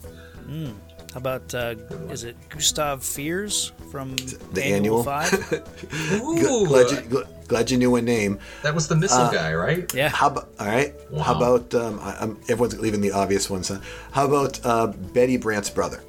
How 1.16 1.20
about 1.20 1.54
uh, 1.54 1.76
is 2.10 2.24
it 2.24 2.36
Gustav 2.50 3.02
Fiers 3.02 3.72
from 3.90 4.16
The 4.52 4.62
annual? 4.62 5.02
Five? 5.02 5.32
Ooh, 6.12 6.66
Glad 6.66 6.90
you, 6.90 6.96
gl- 7.08 7.48
glad 7.48 7.70
you 7.70 7.78
knew 7.78 7.96
a 7.96 8.02
name. 8.02 8.38
that 8.62 8.74
was 8.74 8.86
the 8.86 8.96
missile 8.96 9.30
guy, 9.32 9.54
right? 9.54 9.90
yeah. 9.94 10.10
How 10.10 10.26
about 10.26 10.50
all 10.60 10.66
right? 10.66 10.92
How 11.22 11.34
about 11.34 11.74
um, 11.74 12.00
I, 12.02 12.16
I'm, 12.20 12.38
everyone's 12.50 12.78
leaving 12.78 13.00
the 13.00 13.12
obvious 13.12 13.48
ones. 13.48 13.68
Huh? 13.68 13.78
How 14.12 14.26
about 14.26 14.60
uh, 14.66 14.88
Betty 14.88 15.38
Brant's 15.38 15.70
brother? 15.70 16.02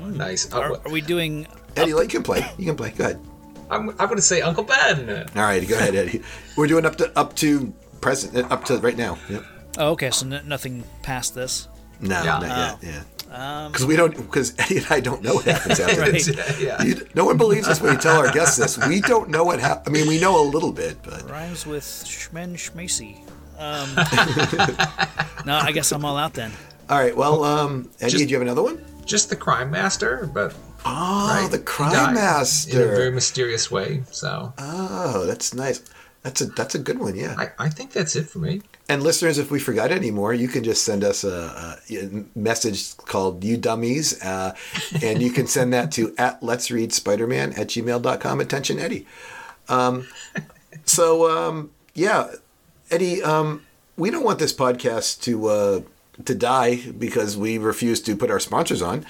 Nice. 0.00 0.52
Are, 0.52 0.74
Uh, 0.74 0.78
are 0.84 0.92
we 0.92 1.00
doing? 1.00 1.48
Eddie, 1.74 1.90
you 1.90 2.06
can 2.06 2.22
play. 2.22 2.46
You 2.58 2.66
can 2.66 2.76
play. 2.76 2.92
Go 2.92 3.06
ahead. 3.06 3.20
I'm, 3.70 3.88
I'm 3.90 3.96
going 4.06 4.14
to 4.18 4.22
say 4.22 4.40
Uncle 4.40 4.62
Ben. 4.62 5.26
All 5.34 5.42
right, 5.42 5.66
go 5.66 5.74
ahead, 5.74 5.96
Eddie. 5.96 6.22
We're 6.56 6.68
doing 6.68 6.86
up 6.86 6.94
to 6.98 7.10
up 7.18 7.34
to 7.42 7.74
present 8.00 8.52
up 8.52 8.64
to 8.66 8.78
right 8.78 8.96
now. 8.96 9.18
Yep. 9.28 9.44
Oh, 9.78 9.90
okay. 9.98 10.12
So 10.12 10.26
n- 10.26 10.46
nothing 10.46 10.84
past 11.02 11.34
this. 11.34 11.66
No, 11.98 12.22
Yeah. 12.22 12.38
not 12.38 12.82
yet. 12.84 12.94
Yeah. 12.94 13.02
Because 13.70 13.84
we 13.86 13.96
don't. 13.96 14.16
Because 14.16 14.54
Eddie 14.58 14.78
and 14.78 14.86
I 14.90 15.00
don't 15.00 15.22
know 15.22 15.34
what 15.34 15.44
happens 15.44 15.78
after 15.80 16.00
Right. 16.06 16.12
this. 16.12 16.60
yeah. 16.60 16.82
You, 16.82 17.06
no 17.14 17.24
one 17.24 17.36
believes 17.36 17.68
us 17.68 17.80
when 17.80 17.92
we 17.94 18.00
tell 18.00 18.16
our 18.16 18.32
guests 18.32 18.56
this. 18.56 18.78
We 18.88 19.00
don't 19.00 19.28
know 19.28 19.44
what 19.44 19.60
happened. 19.60 19.94
I 19.94 19.98
mean, 19.98 20.08
we 20.08 20.18
know 20.20 20.40
a 20.40 20.46
little 20.46 20.72
bit, 20.72 20.96
but 21.02 21.28
Rhymes 21.30 21.66
with 21.66 21.82
Shmen 21.84 22.54
Schmacy. 22.54 23.20
Um, 23.58 23.88
no, 25.46 25.54
I 25.56 25.72
guess 25.72 25.92
I'm 25.92 26.04
all 26.04 26.16
out 26.16 26.34
then. 26.34 26.52
all 26.90 26.98
right. 26.98 27.16
Well, 27.16 27.42
um, 27.44 27.90
Eddie, 28.00 28.10
Just- 28.12 28.24
do 28.24 28.30
you 28.30 28.36
have 28.36 28.42
another 28.42 28.62
one? 28.62 28.84
Just 29.04 29.30
the 29.30 29.36
crime 29.36 29.70
master, 29.70 30.28
but 30.34 30.54
Oh, 30.84 31.40
right? 31.42 31.50
the 31.50 31.58
crime 31.60 32.14
Master. 32.14 32.70
in 32.82 32.88
a 32.88 32.90
very 32.96 33.10
mysterious 33.10 33.70
way. 33.70 34.02
So 34.10 34.52
Oh, 34.58 35.24
that's 35.26 35.52
nice. 35.54 35.80
That's 36.26 36.40
a 36.40 36.46
that's 36.46 36.74
a 36.74 36.80
good 36.80 36.98
one. 36.98 37.14
Yeah. 37.14 37.36
I, 37.38 37.66
I 37.66 37.68
think 37.68 37.92
that's 37.92 38.16
it 38.16 38.28
for 38.28 38.40
me. 38.40 38.60
And 38.88 39.00
listeners, 39.00 39.38
if 39.38 39.52
we 39.52 39.60
forgot 39.60 39.92
any 39.92 40.10
more, 40.10 40.34
you 40.34 40.48
can 40.48 40.64
just 40.64 40.82
send 40.82 41.04
us 41.04 41.22
a, 41.22 41.78
a 41.88 42.24
message 42.36 42.96
called 42.96 43.44
You 43.44 43.56
Dummies, 43.56 44.20
uh, 44.24 44.56
and 45.00 45.22
you 45.22 45.30
can 45.30 45.46
send 45.46 45.72
that 45.72 45.92
to 45.92 46.12
at 46.18 46.42
Let's 46.42 46.68
Read 46.68 46.92
Spider-Man 46.92 47.52
at 47.52 47.68
gmail.com. 47.68 48.40
Attention, 48.40 48.80
Eddie. 48.80 49.06
Um, 49.68 50.08
so, 50.84 51.30
um, 51.30 51.70
yeah, 51.94 52.32
Eddie, 52.90 53.22
um, 53.22 53.64
we 53.96 54.10
don't 54.10 54.24
want 54.24 54.40
this 54.40 54.52
podcast 54.52 55.22
to 55.22 55.46
uh, 55.46 55.80
to 56.24 56.34
die 56.34 56.90
because 56.90 57.36
we 57.36 57.56
refuse 57.56 58.00
to 58.02 58.16
put 58.16 58.32
our 58.32 58.40
sponsors 58.40 58.82
on. 58.82 59.06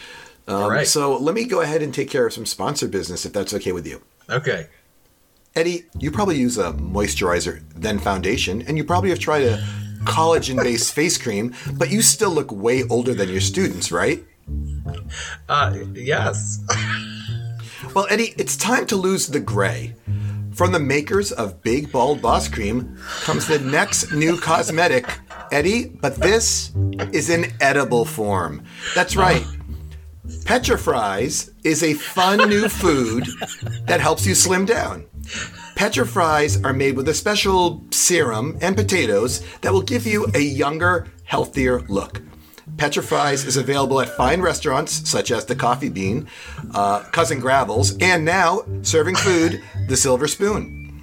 Um, 0.46 0.64
All 0.64 0.70
right. 0.70 0.87
So 0.87 1.16
let 1.16 1.35
me 1.35 1.46
go 1.46 1.62
ahead 1.62 1.81
and 1.81 1.94
take 1.94 2.11
care 2.11 2.26
of 2.26 2.35
some 2.35 2.44
sponsor 2.44 2.88
business 2.88 3.24
if 3.24 3.33
that's 3.33 3.55
okay 3.55 3.72
with 3.72 3.87
you. 3.87 4.02
Okay. 4.29 4.66
Eddie, 5.57 5.87
you 5.99 6.11
probably 6.11 6.37
use 6.37 6.59
a 6.59 6.73
moisturizer, 6.75 7.62
then 7.75 7.99
foundation, 7.99 8.61
and 8.62 8.77
you 8.77 8.85
probably 8.85 9.09
have 9.09 9.19
tried 9.19 9.42
a 9.42 9.57
collagen 10.05 10.62
based 10.62 10.95
face 10.95 11.16
cream, 11.16 11.55
but 11.79 11.90
you 11.90 12.03
still 12.03 12.31
look 12.31 12.53
way 12.53 12.85
older 12.90 13.14
than 13.14 13.31
your 13.31 13.40
students, 13.40 13.90
right? 13.90 14.23
Uh, 15.49 15.75
yes. 15.95 16.61
Well, 17.95 18.07
Eddie, 18.11 18.35
it's 18.37 18.57
time 18.59 18.87
to 18.88 18.97
lose 18.97 19.29
the 19.29 19.40
gray. 19.40 19.95
From 20.53 20.73
the 20.73 20.79
makers 20.79 21.33
of 21.33 21.62
Big 21.62 21.90
Bald 21.90 22.21
Boss 22.21 22.49
Cream 22.49 22.99
comes 23.23 23.47
the 23.47 23.59
next 23.59 24.12
new 24.12 24.38
cosmetic, 24.38 25.07
Eddie, 25.51 25.87
but 25.87 26.16
this 26.16 26.73
is 27.12 27.31
in 27.31 27.53
edible 27.62 28.05
form. 28.05 28.62
That's 28.95 29.16
right. 29.16 29.45
Petrifries 30.45 31.53
is 31.64 31.83
a 31.83 31.95
fun 31.95 32.49
new 32.49 32.69
food 32.69 33.27
that 33.87 34.01
helps 34.01 34.27
you 34.27 34.35
slim 34.35 34.66
down. 34.66 35.07
Petrifries 35.75 36.65
are 36.65 36.73
made 36.73 36.97
with 36.97 37.09
a 37.09 37.15
special 37.15 37.85
serum 37.91 38.57
and 38.61 38.77
potatoes 38.77 39.43
that 39.61 39.73
will 39.73 39.83
give 39.83 40.07
you 40.07 40.27
a 40.35 40.41
younger, 40.41 41.07
healthier 41.25 41.81
look. 41.83 42.23
Petrifries 42.77 43.47
is 43.47 43.57
available 43.57 44.01
at 44.01 44.09
fine 44.09 44.41
restaurants 44.41 45.09
such 45.09 45.31
as 45.31 45.47
the 45.47 45.55
Coffee 45.55 45.89
Bean, 45.89 46.27
uh, 46.75 47.05
Cousin 47.12 47.41
Gravels, 47.41 47.97
and 47.99 48.25
now 48.25 48.62
serving 48.83 49.17
food, 49.17 49.62
the 49.89 49.97
Silver 49.97 50.27
Spoon. 50.27 51.03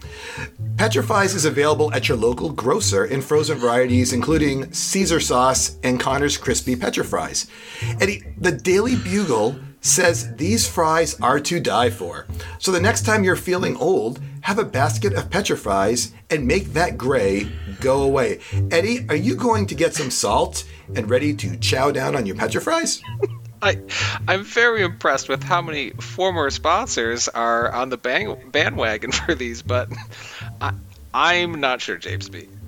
Petrifies 0.75 1.35
is 1.35 1.45
available 1.45 1.93
at 1.93 2.09
your 2.09 2.17
local 2.17 2.49
grocer 2.49 3.05
in 3.05 3.21
frozen 3.21 3.57
varieties, 3.57 4.11
including 4.11 4.71
Caesar 4.73 5.19
sauce 5.19 5.77
and 5.83 5.99
Connor's 5.99 6.37
crispy 6.37 6.75
Petrifries. 6.75 7.47
Eddie, 8.01 8.23
the 8.37 8.51
Daily 8.51 8.95
Bugle 8.95 9.55
says 9.83 10.35
these 10.35 10.67
fries 10.67 11.19
are 11.21 11.39
to 11.41 11.59
die 11.59 11.91
for. 11.91 12.25
So 12.57 12.71
the 12.71 12.81
next 12.81 13.05
time 13.05 13.23
you're 13.23 13.35
feeling 13.35 13.77
old, 13.77 14.19
have 14.41 14.57
a 14.57 14.65
basket 14.65 15.13
of 15.13 15.29
Petrifries 15.29 16.11
and 16.29 16.47
make 16.47 16.73
that 16.73 16.97
gray 16.97 17.51
go 17.79 18.01
away. 18.01 18.39
Eddie, 18.71 19.05
are 19.09 19.15
you 19.15 19.35
going 19.35 19.67
to 19.67 19.75
get 19.75 19.93
some 19.93 20.09
salt 20.09 20.65
and 20.95 21.09
ready 21.09 21.33
to 21.35 21.55
chow 21.57 21.91
down 21.91 22.15
on 22.15 22.25
your 22.25 22.35
Petrifries? 22.35 23.03
I, 23.61 23.77
I'm 24.27 24.43
very 24.43 24.81
impressed 24.83 25.29
with 25.29 25.41
how 25.41 25.61
many 25.61 25.91
former 25.91 26.49
sponsors 26.49 27.29
are 27.29 27.71
on 27.71 27.87
the 27.89 27.97
bang, 27.97 28.35
bandwagon 28.51 29.11
for 29.13 29.35
these, 29.35 29.61
but 29.61 29.89
I, 30.59 30.73
I'm 31.13 31.61
not 31.61 31.79
sure, 31.79 31.97
James 31.97 32.27
B. 32.27 32.47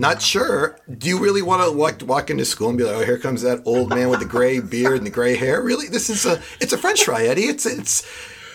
Not 0.00 0.22
sure. 0.22 0.78
Do 0.96 1.08
you 1.08 1.18
really 1.18 1.42
want 1.42 1.62
to 1.62 1.70
walk, 1.76 2.00
walk 2.06 2.30
into 2.30 2.46
school 2.46 2.70
and 2.70 2.78
be 2.78 2.84
like, 2.84 2.96
"Oh, 2.96 3.04
here 3.04 3.18
comes 3.18 3.42
that 3.42 3.60
old 3.66 3.90
man 3.90 4.08
with 4.08 4.20
the 4.20 4.26
gray 4.26 4.58
beard 4.58 4.96
and 4.96 5.06
the 5.06 5.10
gray 5.10 5.36
hair"? 5.36 5.60
Really, 5.60 5.88
this 5.88 6.08
is 6.08 6.24
a 6.24 6.40
it's 6.58 6.72
a 6.72 6.78
French 6.78 7.04
fry, 7.04 7.24
Eddie. 7.24 7.42
It's 7.44 7.66
it's, 7.66 8.06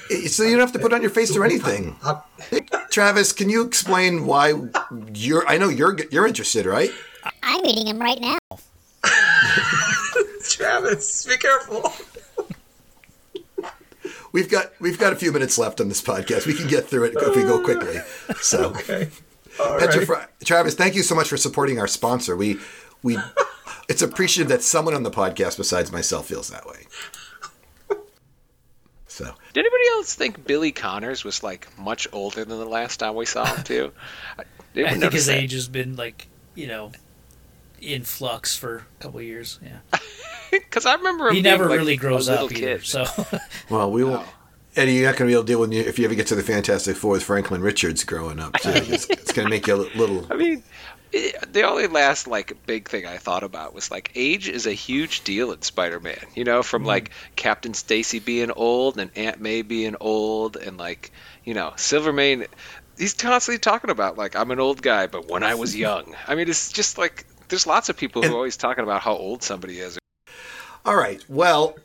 it's 0.10 0.36
so 0.36 0.42
you 0.42 0.52
don't 0.52 0.62
have 0.62 0.72
to 0.72 0.80
put 0.80 0.92
on 0.92 1.02
your 1.02 1.12
face 1.12 1.38
or 1.38 1.46
anything. 1.46 1.98
Travis, 2.90 3.32
can 3.32 3.50
you 3.50 3.62
explain 3.64 4.26
why 4.26 4.54
you're? 5.14 5.48
I 5.48 5.60
know 5.60 5.70
you're 5.70 5.96
you're 6.10 6.26
interested, 6.26 6.66
right? 6.66 6.90
I'm 7.44 7.64
eating 7.64 7.86
him 7.88 8.00
right 8.00 8.20
now. 8.20 8.40
Travis, 10.50 11.28
be 11.28 11.38
careful. 11.38 11.94
We've 14.32 14.50
got 14.50 14.72
we've 14.80 14.98
got 14.98 15.14
a 15.14 15.16
few 15.16 15.32
minutes 15.32 15.60
left 15.60 15.80
on 15.80 15.90
this 15.90 16.02
podcast. 16.02 16.48
We 16.48 16.56
can 16.56 16.68
get 16.68 16.88
through 16.88 17.04
it 17.06 17.14
if 17.16 17.36
we 17.36 17.44
go 17.44 17.62
quickly. 17.64 17.98
So, 18.42 18.70
Okay. 18.72 19.10
All 19.60 19.80
Petra 19.80 20.06
right. 20.06 20.28
Travis, 20.44 20.76
thank 20.76 20.96
you 20.96 21.04
so 21.04 21.16
much 21.16 21.28
for 21.28 21.38
supporting 21.38 21.80
our 21.80 21.88
sponsor. 21.88 22.36
We 22.36 22.58
we 23.04 23.18
it's 23.88 24.02
appreciative 24.02 24.50
that 24.50 24.62
someone 24.64 24.94
on 24.94 25.04
the 25.04 25.12
podcast 25.12 25.58
besides 25.58 25.92
myself 25.92 26.28
feels 26.28 26.50
that 26.50 26.66
way. 26.66 26.88
So. 29.08 29.24
Did 29.54 29.62
anybody 29.62 29.84
else 29.94 30.14
think 30.14 30.46
Billy 30.46 30.74
Connors 30.74 31.24
was 31.24 31.42
like 31.42 31.68
much 31.80 32.06
older 32.12 32.44
than 32.44 32.60
the 32.60 32.66
last 32.66 32.98
time 32.98 33.16
we 33.16 33.26
saw 33.26 33.46
him 33.46 33.64
too? 33.64 33.92
I, 34.38 34.44
I 34.84 34.94
think 34.96 35.14
his 35.14 35.30
age 35.30 35.54
has 35.54 35.70
been 35.70 35.96
like 35.96 36.28
you 36.54 36.68
know 36.68 36.92
in 37.80 38.04
flux 38.04 38.58
for 38.58 38.78
a 38.78 39.02
couple 39.04 39.20
of 39.20 39.26
years. 39.26 39.58
Yeah, 39.64 40.00
because 40.52 40.86
I 40.86 40.96
remember 40.96 41.30
him 41.30 41.36
he 41.36 41.42
being, 41.42 41.54
never 41.54 41.70
like, 41.70 41.80
really 41.80 41.96
grows 41.96 42.28
little 42.28 42.48
up 42.48 42.52
either. 42.52 42.80
kid. 42.80 42.86
So 42.86 43.06
Well, 43.70 43.90
we 43.90 44.04
will. 44.06 44.26
Eddie, 44.76 44.94
you're 44.94 45.06
not 45.06 45.18
going 45.18 45.30
to 45.30 45.32
be 45.32 45.34
able 45.34 45.44
to 45.44 45.48
deal 45.48 45.60
with 45.60 45.74
you 45.74 45.82
if 45.82 45.98
you 45.98 46.06
ever 46.06 46.16
get 46.16 46.28
to 46.28 46.36
the 46.36 46.44
Fantastic 46.44 46.98
Four 46.98 47.12
with 47.14 47.24
Franklin 47.24 47.62
Richards 47.62 48.04
growing 48.04 48.40
up. 48.40 48.54
Too. 48.60 48.72
It's, 48.72 49.06
it's 49.10 49.32
going 49.32 49.46
to 49.46 49.50
make 49.50 49.68
you 49.68 49.76
a 49.76 49.98
little. 49.98 50.28
I 50.30 50.36
mean, 50.36 50.64
the 51.12 51.64
only 51.64 51.88
last 51.88 52.28
like 52.28 52.66
big 52.66 52.90
thing 52.90 53.06
I 53.06 53.18
thought 53.18 53.44
about 53.44 53.74
was 53.74 53.90
like 53.90 54.12
age 54.16 54.50
is 54.50 54.68
a 54.68 54.74
huge 54.74 55.24
deal 55.24 55.54
in 55.54 55.62
Spider-Man. 55.62 56.20
You 56.36 56.44
know, 56.44 56.62
from 56.62 56.82
mm-hmm. 56.82 56.88
like 56.88 57.12
Captain 57.38 57.74
Stacy 57.74 58.20
being 58.20 58.52
old 58.52 59.00
and 59.00 59.12
Aunt 59.16 59.40
May 59.40 59.62
being 59.62 59.96
old, 60.00 60.58
and 60.58 60.78
like 60.78 61.12
you 61.46 61.54
know 61.54 61.74
Silvermane. 61.78 62.46
He's 62.98 63.14
constantly 63.14 63.60
talking 63.60 63.92
about 63.92 64.18
like 64.18 64.36
I'm 64.36 64.52
an 64.52 64.60
old 64.60 64.82
guy, 64.82 65.08
but 65.08 65.30
when 65.30 65.44
I 65.44 65.56
was 65.56 65.74
young. 65.78 66.16
I 66.28 66.36
mean, 66.36 66.50
it's 66.50 66.72
just 66.72 66.98
like 66.98 67.26
there's 67.48 67.66
lots 67.66 67.88
of 67.88 67.96
people 67.96 68.24
who 68.24 68.32
are 68.34 68.36
always 68.36 68.58
talking 68.58 68.84
about 68.84 69.02
how 69.02 69.16
old 69.16 69.42
somebody 69.42 69.80
is. 69.80 69.98
All 70.84 70.96
right. 70.96 71.24
Well, 71.30 71.76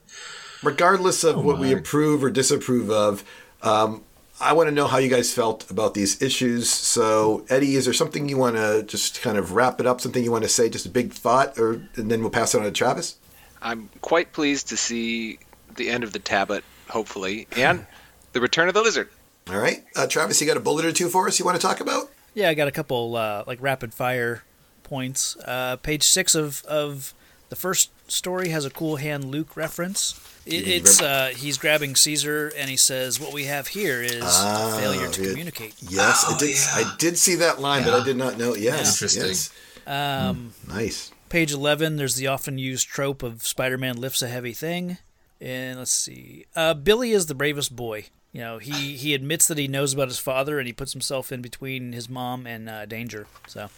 regardless 0.63 1.25
of 1.25 1.45
what 1.45 1.59
we 1.59 1.73
approve 1.73 2.23
or 2.23 2.31
disapprove 2.31 2.91
of, 2.91 3.25
um, 3.63 4.03
I 4.41 4.55
want 4.55 4.69
to 4.69 4.75
know 4.75 4.87
how 4.87 4.97
you 4.99 5.11
guys 5.11 5.33
felt 5.33 5.71
about 5.71 5.93
these 5.93 6.23
issues. 6.23 6.71
So, 6.71 7.45
Eddie, 7.51 7.75
is 7.77 7.85
there 7.85 7.93
something 7.93 8.29
you 8.29 8.39
want 8.39 8.57
to 8.57 8.83
just 8.85 9.21
kind 9.21 9.37
of 9.37 9.53
wrap 9.53 9.81
it 9.81 9.87
up? 9.87 10.01
Something 10.01 10.25
you 10.25 10.33
want 10.33 10.45
to 10.45 10.49
say? 10.49 10.71
Just 10.71 10.87
a 10.87 10.91
big 10.91 11.13
thought, 11.13 11.59
or 11.59 11.83
and 11.97 12.11
then 12.11 12.21
we'll 12.21 12.31
pass 12.31 12.55
it 12.55 12.59
on 12.59 12.65
to 12.65 12.71
Travis. 12.71 13.17
I'm 13.61 13.91
quite 14.01 14.33
pleased 14.33 14.69
to 14.71 14.77
see 14.79 15.39
the 15.77 15.91
end 15.91 16.05
of 16.05 16.13
the 16.15 16.19
Tablet, 16.19 16.65
hopefully, 16.89 17.47
and 17.55 17.87
the 18.33 18.41
return 18.41 18.69
of 18.69 18.75
the 18.75 18.81
lizard. 18.83 19.11
All 19.51 19.59
right, 19.59 19.85
uh, 19.95 20.07
Travis, 20.07 20.41
you 20.41 20.47
got 20.47 20.57
a 20.57 20.61
bullet 20.61 20.87
or 20.87 20.93
two 20.93 21.09
for 21.09 21.27
us 21.27 21.39
you 21.39 21.45
want 21.45 21.61
to 21.61 21.67
talk 21.67 21.81
about? 21.81 22.11
yeah, 22.35 22.49
I 22.49 22.55
got 22.55 22.69
a 22.69 22.73
couple 22.73 23.17
uh, 23.17 23.45
like 23.47 23.61
rapid 23.61 23.93
fire 23.93 24.43
points. 24.85 25.37
Uh, 25.45 25.77
page 25.77 26.05
six 26.05 26.35
of 26.35 26.65
of 26.65 27.13
the 27.51 27.57
first 27.57 27.91
story 28.11 28.49
has 28.49 28.65
a 28.65 28.71
cool 28.71 28.97
hand 28.97 29.27
Luke 29.27 29.57
reference. 29.57 30.19
It, 30.47 30.67
it's 30.67 31.03
uh, 31.03 31.33
he's 31.37 31.59
grabbing 31.59 31.95
Caesar 31.97 32.51
and 32.57 32.71
he 32.71 32.77
says, 32.79 33.21
"What 33.21 33.33
we 33.35 33.45
have 33.45 33.69
here 33.69 34.03
is 34.03 34.23
Ah, 34.25 34.75
a 34.77 34.81
failure 34.81 35.09
to 35.09 35.21
good. 35.21 35.29
communicate." 35.31 35.75
Yes, 35.83 36.25
I 36.27 36.35
Oh, 36.35 36.39
did. 36.39 36.51
yeah. 36.57 36.67
I 36.75 36.95
did 36.99 37.19
see 37.19 37.35
that 37.37 37.61
line, 37.61 37.85
but 37.85 37.93
I 37.93 38.03
did 38.05 38.17
not 38.17 38.39
know. 38.39 38.55
Yes, 38.55 38.95
Interesting. 38.95 39.27
yes. 39.27 39.51
Um, 39.87 40.55
Nice. 40.67 41.11
Page 41.29 41.53
11, 41.53 41.97
there's 41.97 42.17
the 42.17 42.27
often 42.27 42.59
used 42.59 42.89
trope 42.89 43.23
of 43.23 43.47
Spider 43.47 43.79
Man 43.79 43.97
lifts 43.97 44.23
a 44.23 44.29
heavy 44.29 44.53
thing. 44.53 44.99
And 45.41 45.79
let's 45.79 45.93
see. 45.93 46.45
Uh, 46.57 46.75
Billy 46.75 47.13
is 47.13 47.27
the 47.27 47.35
bravest 47.35 47.75
boy. 47.77 48.07
You 48.33 48.41
know, 48.41 48.59
he, 48.59 48.97
he 48.97 49.15
admits 49.15 49.47
that 49.49 49.57
he 49.59 49.67
knows 49.69 49.93
about 49.95 50.09
his 50.09 50.19
father 50.19 50.59
and 50.59 50.67
he 50.67 50.73
puts 50.73 50.93
himself 50.93 51.33
in 51.33 51.41
between 51.41 51.93
his 51.93 52.09
mom 52.09 52.47
and 52.47 52.69
uh, 52.69 52.85
danger. 52.87 53.27
So, 53.47 53.71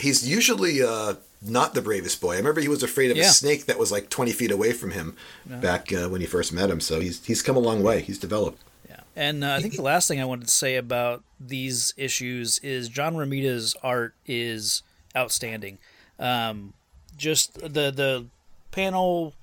He's 0.00 0.28
usually 0.28 0.82
uh, 0.82 1.14
not 1.42 1.74
the 1.74 1.82
bravest 1.82 2.20
boy. 2.20 2.32
I 2.34 2.36
remember 2.36 2.60
he 2.60 2.68
was 2.68 2.82
afraid 2.82 3.10
of 3.10 3.16
a 3.16 3.20
snake 3.32 3.66
that 3.66 3.78
was 3.78 3.92
like 3.92 4.08
20 4.10 4.32
feet 4.32 4.50
away 4.50 4.72
from 4.72 4.90
him 4.90 5.16
back 5.46 5.92
uh, 5.92 6.08
when 6.08 6.20
he 6.20 6.26
first 6.26 6.52
met 6.52 6.70
him. 6.70 6.80
So 6.80 7.00
he's 7.00 7.24
he's 7.24 7.42
come 7.42 7.56
a 7.56 7.60
long 7.60 7.82
way. 7.82 8.00
He's 8.00 8.18
developed. 8.18 8.62
yeah. 8.88 9.00
And 9.16 9.44
uh, 9.44 9.52
I 9.54 9.60
think 9.60 9.76
the 9.76 9.82
last 9.82 10.08
thing 10.08 10.20
I 10.20 10.24
wanted 10.24 10.46
to 10.48 10.54
say 10.54 10.76
about 10.76 11.22
these 11.38 11.94
issues 11.96 12.58
is 12.60 12.88
John 12.88 13.16
Romita's 13.16 13.76
art 13.82 14.14
is 14.26 14.82
outstanding. 15.16 15.78
Um, 16.18 16.74
just 17.16 17.54
the 17.60 17.90
the 17.90 18.26
panel, 18.70 19.34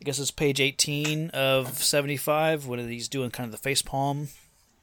I 0.00 0.04
guess 0.04 0.18
it's 0.18 0.30
page 0.30 0.60
18 0.60 1.30
of 1.30 1.82
75 1.82 2.66
when 2.66 2.78
he's 2.88 3.08
doing 3.08 3.30
kind 3.30 3.46
of 3.46 3.52
the 3.52 3.58
face 3.58 3.82
palm. 3.82 4.28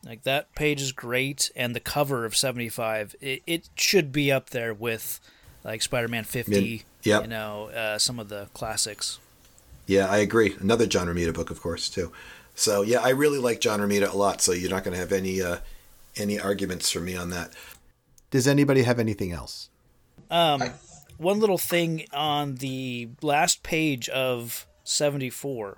Like 0.06 0.24
that 0.24 0.54
page 0.54 0.82
is 0.82 0.92
great, 0.92 1.52
and 1.56 1.76
the 1.76 1.80
cover 1.80 2.26
of 2.26 2.36
75, 2.36 3.16
it, 3.22 3.42
it 3.48 3.70
should 3.76 4.12
be 4.12 4.32
up 4.32 4.52
there 4.52 4.74
with 4.74 5.20
like 5.64 5.82
Spider-Man 5.82 6.24
50. 6.24 6.84
Yep. 7.04 7.22
You 7.24 7.28
know, 7.28 7.70
uh, 7.70 7.98
some 7.98 8.20
of 8.20 8.30
the 8.30 8.48
classics. 8.54 9.20
Yeah, 9.88 10.08
I 10.08 10.18
agree. 10.18 10.56
Another 10.60 10.86
John 10.86 11.08
Romita 11.08 11.34
book, 11.34 11.50
of 11.50 11.62
course, 11.62 11.90
too. 11.90 12.12
So 12.56 12.82
yeah, 12.82 13.00
I 13.00 13.10
really 13.10 13.38
like 13.40 13.60
John 13.60 13.80
Romita 13.80 14.12
a 14.12 14.18
lot. 14.18 14.42
So 14.42 14.52
you're 14.54 14.70
not 14.70 14.84
going 14.84 14.94
to 14.94 15.00
have 15.00 15.12
any 15.12 15.42
uh, 15.42 15.58
any 16.16 16.40
arguments 16.40 16.92
from 16.92 17.06
me 17.06 17.16
on 17.16 17.30
that. 17.32 17.54
Does 18.32 18.48
anybody 18.48 18.84
have 18.84 19.00
anything 19.00 19.32
else? 19.32 19.70
Um, 20.32 20.64
one 21.18 21.40
little 21.40 21.58
thing 21.58 22.06
on 22.14 22.56
the 22.56 23.10
last 23.22 23.64
page 23.64 24.10
of 24.10 24.66
74, 24.84 25.78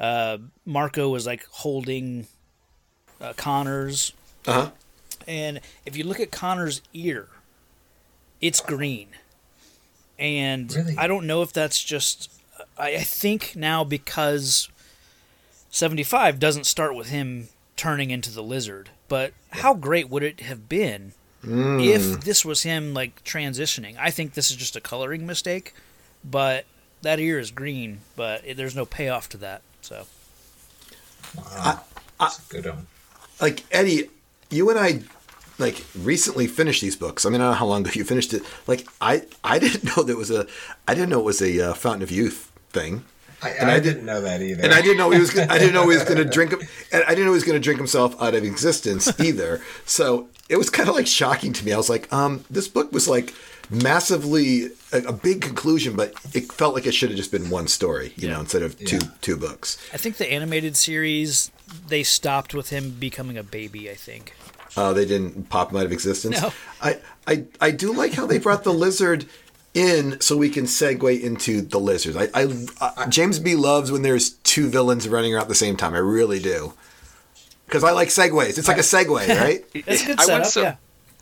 uh, 0.00 0.38
Marco 0.64 1.08
was 1.08 1.26
like 1.26 1.46
holding 1.50 2.26
uh, 3.24 3.32
Connor's, 3.36 4.12
Uh 4.46 4.52
huh. 4.52 4.70
and 5.26 5.60
if 5.86 5.96
you 5.96 6.04
look 6.04 6.20
at 6.20 6.30
Connor's 6.30 6.80
ear, 6.92 7.28
it's 8.40 8.60
green. 8.60 9.08
And 10.18 10.72
Really? 10.74 10.96
I 10.98 11.06
don't 11.06 11.26
know 11.26 11.42
if 11.42 11.52
that's 11.52 11.82
just. 11.82 12.30
I, 12.78 12.96
I 12.96 13.00
think 13.02 13.54
now 13.56 13.82
because 13.84 14.68
75 15.70 16.38
doesn't 16.38 16.64
start 16.66 16.94
with 16.94 17.08
him 17.08 17.48
turning 17.76 18.10
into 18.10 18.30
the 18.30 18.42
lizard, 18.42 18.90
but 19.08 19.32
how 19.50 19.74
great 19.74 20.08
would 20.08 20.22
it 20.22 20.40
have 20.40 20.68
been 20.68 21.12
if 21.42 22.20
this 22.24 22.44
was 22.44 22.62
him 22.62 22.94
like 22.94 23.22
transitioning? 23.24 23.96
I 23.98 24.10
think 24.10 24.34
this 24.34 24.50
is 24.50 24.56
just 24.56 24.76
a 24.76 24.80
coloring 24.80 25.26
mistake, 25.26 25.74
but 26.24 26.64
that 27.02 27.18
ear 27.18 27.38
is 27.38 27.50
green, 27.50 28.00
but 28.16 28.42
it, 28.46 28.56
there's 28.56 28.76
no 28.76 28.86
payoff 28.86 29.28
to 29.30 29.36
that. 29.38 29.62
So 29.82 30.06
Wow. 31.36 31.80
That's 32.20 32.38
a 32.38 32.42
good 32.52 32.66
one. 32.66 32.86
Like 33.40 33.64
Eddie, 33.72 34.10
you 34.50 34.70
and 34.70 34.78
I 34.78 35.00
like 35.58 35.84
recently 35.98 36.46
finished 36.46 36.80
these 36.82 36.96
books. 36.96 37.24
I 37.24 37.30
mean, 37.30 37.40
I 37.40 37.44
don't 37.44 37.52
know 37.52 37.58
how 37.58 37.66
long 37.66 37.82
ago 37.82 37.90
you 37.94 38.04
finished 38.04 38.34
it. 38.34 38.42
Like 38.66 38.86
I, 39.00 39.22
I 39.42 39.58
didn't 39.64 39.84
know 39.96 40.02
there 40.02 40.16
was 40.16 40.30
a, 40.30 40.46
I 40.88 40.94
didn't 40.94 41.10
know 41.10 41.20
it 41.20 41.24
was 41.24 41.40
a 41.42 41.70
uh, 41.70 41.74
Fountain 41.74 42.02
of 42.02 42.10
Youth 42.10 42.50
thing. 42.70 43.04
I, 43.42 43.50
And 43.50 43.70
I, 43.70 43.74
I 43.74 43.80
did- 43.80 43.94
didn't 43.94 44.06
know 44.06 44.20
that 44.22 44.40
either. 44.40 44.62
and 44.62 44.72
I 44.72 44.80
didn't 44.80 44.96
know 44.96 45.10
he 45.10 45.18
was. 45.20 45.30
Gonna, 45.30 45.52
I 45.52 45.58
didn't 45.58 45.74
know 45.74 45.82
he 45.82 45.96
was 45.96 46.04
going 46.04 46.16
to 46.24 46.24
drink. 46.24 46.52
And 46.92 47.04
I 47.04 47.08
didn't 47.10 47.24
know 47.26 47.32
he 47.32 47.36
was 47.36 47.44
going 47.44 47.60
to 47.60 47.62
drink 47.62 47.78
himself 47.78 48.20
out 48.22 48.34
of 48.34 48.42
existence 48.44 49.20
either. 49.20 49.60
So 49.84 50.28
it 50.48 50.56
was 50.56 50.70
kind 50.70 50.88
of 50.88 50.94
like 50.94 51.06
shocking 51.06 51.52
to 51.52 51.64
me. 51.64 51.72
I 51.72 51.76
was 51.76 51.90
like, 51.90 52.10
um, 52.12 52.44
this 52.50 52.68
book 52.68 52.90
was 52.92 53.06
like 53.06 53.34
massively 53.82 54.66
a, 54.92 54.98
a 55.08 55.12
big 55.12 55.40
conclusion, 55.42 55.96
but 55.96 56.12
it 56.34 56.52
felt 56.52 56.74
like 56.74 56.86
it 56.86 56.92
should 56.92 57.10
have 57.10 57.16
just 57.16 57.32
been 57.32 57.50
one 57.50 57.68
story, 57.68 58.12
you 58.16 58.28
know, 58.28 58.40
instead 58.40 58.62
of 58.62 58.78
two 58.78 58.96
Yeah. 58.98 59.08
two 59.20 59.36
books. 59.36 59.78
I 59.92 59.96
think 59.96 60.16
the 60.16 60.30
animated 60.32 60.76
series 60.76 61.50
they 61.88 62.02
stopped 62.02 62.54
with 62.54 62.70
him 62.70 62.90
becoming 62.98 63.36
a 63.38 63.42
baby. 63.42 63.90
I 63.90 63.94
think. 63.94 64.34
Oh, 64.76 64.92
they 64.92 65.04
didn't 65.04 65.48
pop 65.50 65.70
him 65.70 65.76
out 65.78 65.86
of 65.86 65.92
existence. 65.92 66.40
No. 66.40 66.52
I, 66.82 66.98
I 67.26 67.44
I 67.60 67.70
do 67.70 67.92
like 67.92 68.12
how 68.14 68.26
they 68.26 68.38
brought 68.38 68.64
the 68.64 68.72
lizard 68.74 69.26
in 69.72 70.20
so 70.20 70.36
we 70.36 70.50
can 70.50 70.64
segue 70.64 71.20
into 71.20 71.60
the 71.60 71.78
lizards. 71.80 72.16
I, 72.16 72.28
I, 72.34 72.66
I 72.96 73.06
James 73.06 73.38
B 73.38 73.54
loves 73.56 73.90
when 73.92 74.02
there's 74.02 74.30
two 74.30 74.68
villains 74.68 75.08
running 75.08 75.32
around 75.34 75.42
at 75.42 75.48
the 75.48 75.54
same 75.54 75.76
time. 75.76 75.94
I 75.94 75.98
really 75.98 76.38
do. 76.40 76.74
Because 77.66 77.82
I 77.82 77.92
like 77.92 78.08
segues. 78.08 78.58
It's 78.58 78.68
like 78.68 78.76
a 78.78 78.82
segue, 78.82 79.28
right? 79.40 79.64
That's 79.86 80.02
a 80.02 80.06
good 80.06 80.20
I 80.20 80.26
went 80.26 80.46
setup. 80.46 80.46
so- 80.46 80.62
yeah. 80.62 80.76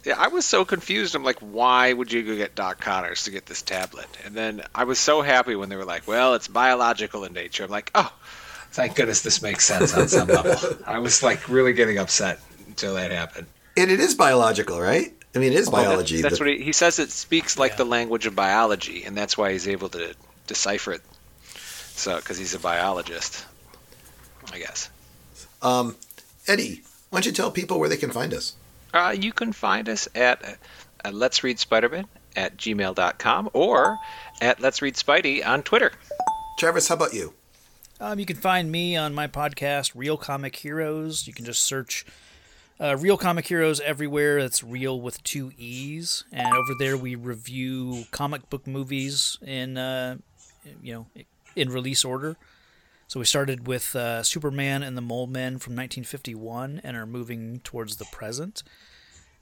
Yeah, 0.04 0.14
I 0.18 0.28
was 0.28 0.44
so 0.44 0.64
confused. 0.64 1.14
I'm 1.14 1.22
like, 1.24 1.38
why 1.40 1.92
would 1.92 2.12
you 2.12 2.22
go 2.24 2.36
get 2.36 2.54
Doc 2.56 2.80
Connors 2.80 3.24
to 3.24 3.30
get 3.30 3.46
this 3.46 3.62
tablet? 3.62 4.06
And 4.24 4.34
then 4.34 4.62
I 4.74 4.84
was 4.84 4.98
so 4.98 5.22
happy 5.22 5.54
when 5.54 5.68
they 5.68 5.76
were 5.76 5.84
like, 5.84 6.08
well, 6.08 6.34
it's 6.34 6.48
biological 6.48 7.24
in 7.24 7.32
nature. 7.32 7.64
I'm 7.64 7.70
like, 7.70 7.90
oh, 7.94 8.12
Thank 8.72 8.94
goodness 8.96 9.20
this 9.20 9.42
makes 9.42 9.66
sense 9.66 9.94
on 9.94 10.08
some 10.08 10.28
level. 10.28 10.56
I 10.86 10.98
was 10.98 11.22
like 11.22 11.46
really 11.50 11.74
getting 11.74 11.98
upset 11.98 12.40
until 12.66 12.94
that 12.94 13.10
happened. 13.10 13.46
and 13.76 13.90
it 13.90 14.00
is 14.00 14.14
biological, 14.14 14.80
right? 14.80 15.12
I 15.34 15.38
mean, 15.38 15.52
it 15.52 15.58
is 15.58 15.68
biology. 15.68 16.22
That's 16.22 16.38
The- 16.38 16.44
what 16.44 16.54
he, 16.58 16.62
he 16.64 16.72
says. 16.72 16.98
It 16.98 17.10
speaks 17.10 17.58
like 17.58 17.72
Yeah. 17.72 17.76
the 17.76 17.84
language 17.84 18.24
of 18.26 18.34
biology, 18.34 19.04
and 19.04 19.14
that's 19.16 19.36
why 19.36 19.52
he's 19.52 19.68
able 19.68 19.90
to 19.90 20.14
decipher 20.46 20.92
it. 20.92 21.02
So, 21.94 22.16
because 22.16 22.38
he's 22.38 22.54
a 22.54 22.58
biologist, 22.58 23.44
I 24.52 24.58
guess. 24.58 24.88
um, 25.60 25.94
Eddie, 26.48 26.80
why 27.10 27.18
don't 27.18 27.26
you 27.26 27.32
tell 27.32 27.50
people 27.50 27.78
where 27.78 27.90
they 27.90 27.98
can 27.98 28.10
find 28.10 28.32
us? 28.32 28.54
Uh, 28.92 29.14
you 29.18 29.32
can 29.32 29.52
find 29.52 29.88
us 29.88 30.08
at 30.14 30.58
uh, 31.04 31.10
Let's 31.10 31.42
Read 31.42 31.58
Spider-Man 31.58 32.06
at 32.36 32.56
gmail.com 32.56 33.50
or 33.52 33.98
at 34.40 34.60
Let's 34.60 34.82
Read 34.82 34.94
Spidey 34.94 35.46
on 35.46 35.62
Twitter. 35.62 35.92
Travis, 36.58 36.88
how 36.88 36.94
about 36.96 37.14
you? 37.14 37.34
Um, 38.00 38.18
you 38.18 38.26
can 38.26 38.36
find 38.36 38.70
me 38.70 38.96
on 38.96 39.14
my 39.14 39.28
podcast, 39.28 39.92
Real 39.94 40.16
Comic 40.16 40.56
Heroes. 40.56 41.26
You 41.26 41.32
can 41.32 41.44
just 41.44 41.62
search 41.62 42.04
uh, 42.80 42.96
Real 42.96 43.16
Comic 43.16 43.46
Heroes 43.46 43.80
everywhere. 43.80 44.38
It's 44.38 44.64
real 44.64 45.00
with 45.00 45.22
two 45.22 45.52
E's. 45.56 46.24
And 46.32 46.52
over 46.52 46.74
there, 46.78 46.96
we 46.96 47.14
review 47.14 48.04
comic 48.10 48.50
book 48.50 48.66
movies 48.66 49.38
in, 49.40 49.78
uh, 49.78 50.16
you 50.82 50.92
know, 50.94 51.06
in 51.54 51.70
release 51.70 52.04
order. 52.04 52.36
So 53.12 53.20
we 53.20 53.26
started 53.26 53.66
with 53.66 53.94
uh, 53.94 54.22
Superman 54.22 54.82
and 54.82 54.96
the 54.96 55.02
Mole 55.02 55.26
Men 55.26 55.58
from 55.58 55.74
1951 55.74 56.80
and 56.82 56.96
are 56.96 57.04
moving 57.04 57.60
towards 57.62 57.96
the 57.96 58.06
present. 58.06 58.62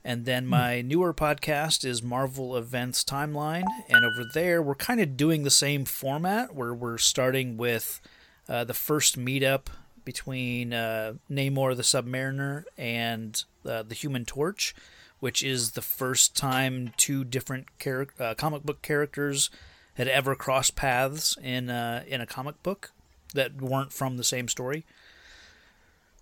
And 0.03 0.25
then 0.25 0.45
my 0.45 0.81
newer 0.81 1.13
podcast 1.13 1.85
is 1.85 2.03
Marvel 2.03 2.57
Events 2.57 3.05
Timeline. 3.05 3.63
And 3.87 4.03
over 4.03 4.25
there, 4.33 4.61
we're 4.61 4.75
kind 4.75 4.99
of 4.99 5.15
doing 5.15 5.43
the 5.43 5.49
same 5.49 5.85
format 5.85 6.53
where 6.53 6.73
we're 6.73 6.97
starting 6.97 7.55
with 7.55 8.01
uh, 8.49 8.65
the 8.65 8.73
first 8.73 9.17
meetup 9.17 9.67
between 10.03 10.73
uh, 10.73 11.13
Namor 11.31 11.73
the 11.73 11.83
Submariner 11.83 12.65
and 12.77 13.41
uh, 13.65 13.83
the 13.83 13.95
Human 13.95 14.25
Torch, 14.25 14.75
which 15.21 15.41
is 15.41 15.71
the 15.71 15.81
first 15.81 16.35
time 16.35 16.91
two 16.97 17.23
different 17.23 17.67
char- 17.79 18.07
uh, 18.19 18.33
comic 18.33 18.63
book 18.63 18.81
characters 18.81 19.49
had 19.93 20.09
ever 20.09 20.35
crossed 20.35 20.75
paths 20.75 21.37
in 21.41 21.69
uh, 21.69 22.03
in 22.05 22.19
a 22.19 22.25
comic 22.25 22.61
book 22.63 22.91
that 23.33 23.61
weren't 23.61 23.93
from 23.93 24.17
the 24.17 24.23
same 24.23 24.47
story. 24.47 24.85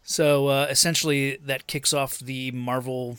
So 0.04 0.48
uh, 0.48 0.68
essentially, 0.70 1.38
that 1.46 1.68
kicks 1.68 1.94
off 1.94 2.18
the 2.20 2.52
Marvel, 2.52 3.18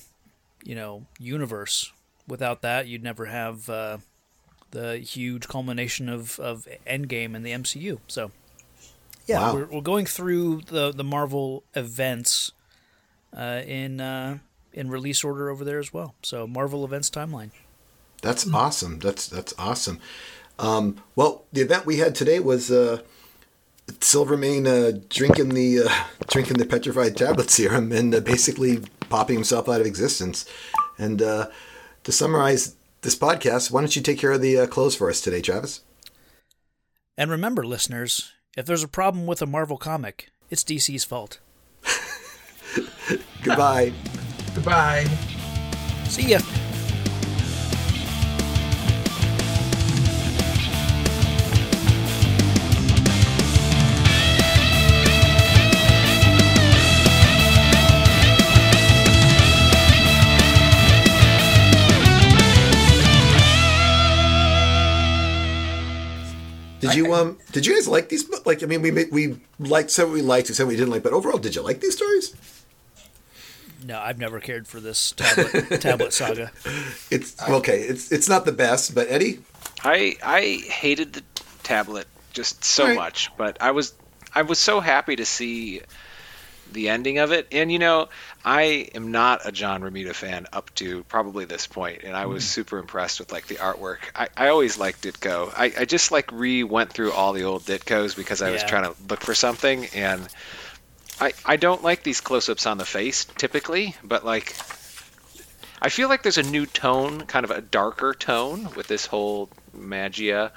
you 0.64 0.74
know, 0.74 1.06
universe. 1.18 1.92
Without 2.26 2.62
that, 2.62 2.86
you'd 2.86 3.02
never 3.02 3.26
have 3.26 3.68
uh, 3.68 3.98
the 4.70 4.98
huge 4.98 5.48
culmination 5.48 6.08
of, 6.08 6.38
of 6.40 6.66
Endgame 6.86 7.34
and 7.34 7.44
the 7.44 7.50
MCU. 7.52 7.98
So, 8.08 8.30
yeah, 9.26 9.40
Wow. 9.40 9.54
we're, 9.54 9.66
we're 9.66 9.80
going 9.82 10.06
through 10.06 10.62
the 10.66 10.90
the 10.92 11.04
Marvel 11.04 11.62
events 11.74 12.52
uh, 13.36 13.62
in 13.66 14.00
uh, 14.00 14.38
in 14.72 14.90
release 14.90 15.22
order 15.22 15.48
over 15.50 15.64
there 15.64 15.78
as 15.78 15.92
well. 15.92 16.14
So, 16.22 16.46
Marvel 16.46 16.84
events 16.84 17.10
timeline. 17.10 17.50
That's 18.22 18.48
awesome. 18.52 18.98
That's 18.98 19.26
that's 19.28 19.54
awesome. 19.58 19.98
Um, 20.58 21.02
well, 21.16 21.44
the 21.52 21.60
event 21.62 21.86
we 21.86 21.98
had 21.98 22.14
today 22.14 22.38
was 22.40 22.70
uh, 22.70 23.00
Silvermane 24.00 24.66
uh, 24.66 24.98
drinking 25.08 25.50
the 25.50 25.84
uh, 25.84 26.04
drinking 26.28 26.58
the 26.58 26.66
petrified 26.66 27.16
tablet 27.16 27.50
serum 27.50 27.92
and 27.92 28.14
uh, 28.14 28.20
basically 28.20 28.80
popping 29.08 29.36
himself 29.36 29.68
out 29.68 29.80
of 29.80 29.86
existence. 29.86 30.46
And 30.98 31.22
uh, 31.22 31.48
to 32.04 32.12
summarize 32.12 32.76
this 33.02 33.16
podcast, 33.16 33.70
why 33.70 33.80
don't 33.80 33.94
you 33.94 34.02
take 34.02 34.18
care 34.18 34.32
of 34.32 34.42
the 34.42 34.58
uh, 34.58 34.66
close 34.66 34.94
for 34.94 35.08
us 35.08 35.20
today, 35.20 35.40
Travis? 35.40 35.82
And 37.16 37.30
remember, 37.30 37.64
listeners, 37.64 38.32
if 38.56 38.66
there's 38.66 38.84
a 38.84 38.88
problem 38.88 39.26
with 39.26 39.42
a 39.42 39.46
Marvel 39.46 39.76
comic, 39.76 40.30
it's 40.50 40.64
DC's 40.64 41.04
fault. 41.04 41.40
Goodbye. 43.42 43.92
Goodbye. 44.54 45.06
See 46.08 46.28
ya. 46.28 46.40
Did 66.90 66.96
you 66.98 67.14
um? 67.14 67.38
Did 67.52 67.66
you 67.66 67.74
guys 67.74 67.88
like 67.88 68.08
these? 68.08 68.24
bo- 68.24 68.38
Like, 68.44 68.62
I 68.62 68.66
mean, 68.66 68.82
we 68.82 68.90
we 69.06 69.40
liked 69.58 69.90
some 69.90 70.12
we 70.12 70.22
liked, 70.22 70.48
some 70.54 70.68
we 70.68 70.76
didn't 70.76 70.90
like, 70.90 71.02
but 71.02 71.12
overall, 71.12 71.38
did 71.38 71.54
you 71.54 71.62
like 71.62 71.80
these 71.80 71.96
stories? 71.96 72.34
No, 73.84 73.98
I've 73.98 74.18
never 74.18 74.40
cared 74.40 74.68
for 74.68 74.78
this 74.78 75.12
tablet 75.12 75.80
tablet 75.80 76.12
saga. 76.12 76.52
It's 77.10 77.40
okay. 77.42 77.80
It's 77.80 78.12
it's 78.12 78.28
not 78.28 78.44
the 78.44 78.52
best, 78.52 78.94
but 78.94 79.08
Eddie, 79.08 79.40
I 79.82 80.16
I 80.22 80.62
hated 80.70 81.14
the 81.14 81.22
tablet 81.62 82.06
just 82.32 82.62
so 82.64 82.84
Right. 82.86 82.94
much, 82.96 83.30
but 83.38 83.56
I 83.60 83.70
was 83.70 83.94
I 84.34 84.42
was 84.42 84.58
so 84.58 84.80
happy 84.80 85.16
to 85.16 85.24
see 85.24 85.80
the 86.72 86.88
ending 86.88 87.18
of 87.18 87.32
it. 87.32 87.48
And 87.52 87.70
you 87.70 87.78
know, 87.78 88.08
I 88.44 88.88
am 88.94 89.10
not 89.10 89.42
a 89.44 89.52
John 89.52 89.82
Romita 89.82 90.14
fan 90.14 90.46
up 90.52 90.74
to 90.76 91.04
probably 91.04 91.44
this 91.44 91.66
point, 91.66 92.02
and 92.04 92.16
I 92.16 92.26
was 92.26 92.44
super 92.44 92.78
impressed 92.78 93.20
with 93.20 93.32
like 93.32 93.46
the 93.46 93.56
artwork. 93.56 93.98
I, 94.14 94.28
I 94.36 94.48
always 94.48 94.78
liked 94.78 95.02
Ditko. 95.02 95.52
I, 95.56 95.72
I 95.80 95.84
just 95.84 96.10
like 96.10 96.30
re 96.32 96.64
went 96.64 96.92
through 96.92 97.12
all 97.12 97.32
the 97.32 97.44
old 97.44 97.62
Ditkos 97.62 98.16
because 98.16 98.42
I 98.42 98.50
was 98.50 98.62
trying 98.64 98.84
to 98.84 98.94
look 99.08 99.20
for 99.20 99.34
something 99.34 99.86
and 99.94 100.28
I, 101.20 101.32
I 101.44 101.56
don't 101.56 101.82
like 101.82 102.02
these 102.02 102.20
close-ups 102.22 102.64
on 102.64 102.78
the 102.78 102.86
face 102.86 103.26
typically, 103.26 103.94
but 104.02 104.24
like 104.24 104.56
I 105.82 105.88
feel 105.88 106.08
like 106.08 106.22
there's 106.22 106.38
a 106.38 106.42
new 106.42 106.66
tone, 106.66 107.22
kind 107.22 107.44
of 107.44 107.50
a 107.50 107.60
darker 107.60 108.14
tone 108.14 108.68
with 108.74 108.86
this 108.86 109.06
whole 109.06 109.48
maggia, 109.76 110.50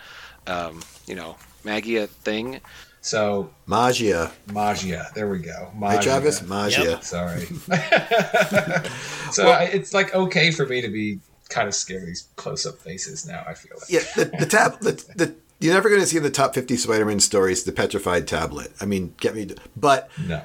um, 0.48 0.82
you 1.06 1.16
know, 1.16 1.38
maggia 1.64 2.08
thing. 2.10 2.62
So 3.04 3.50
Maggia. 3.68 4.32
Maggia, 4.48 5.14
there 5.14 5.28
we 5.30 5.40
go. 5.40 5.70
Hey, 5.74 5.80
Maggia. 5.80 6.02
Travis, 6.02 6.40
Maggia. 6.40 6.86
Yep. 6.86 7.04
Sorry. 7.04 7.46
so 9.32 9.50
I, 9.50 9.64
it's 9.66 9.94
like 9.94 10.16
okay 10.16 10.52
for 10.52 10.66
me 10.66 10.82
to 10.82 10.88
be 10.90 11.20
kind 11.50 11.68
of 11.68 11.76
scared 11.76 12.02
of 12.04 12.08
these 12.08 12.30
close-up 12.38 12.80
faces 12.80 13.28
now. 13.28 13.44
I 13.46 13.54
feel 13.56 13.74
like. 13.78 13.90
Yeah, 13.90 14.00
the, 14.16 14.26
the 14.40 14.46
tab, 14.46 14.80
the, 14.80 14.94
the 15.16 15.36
you're 15.60 15.74
never 15.74 15.90
going 15.90 16.02
to 16.02 16.08
see 16.08 16.16
in 16.18 16.24
the 16.24 16.30
top 16.30 16.54
50 16.56 16.78
Spider-Man 16.78 17.20
stories 17.20 17.66
the 17.66 17.74
petrified 17.74 18.26
tablet. 18.26 18.72
I 18.80 18.86
mean, 18.86 19.14
get 19.20 19.36
me. 19.36 19.50
But 19.76 20.10
No. 20.26 20.42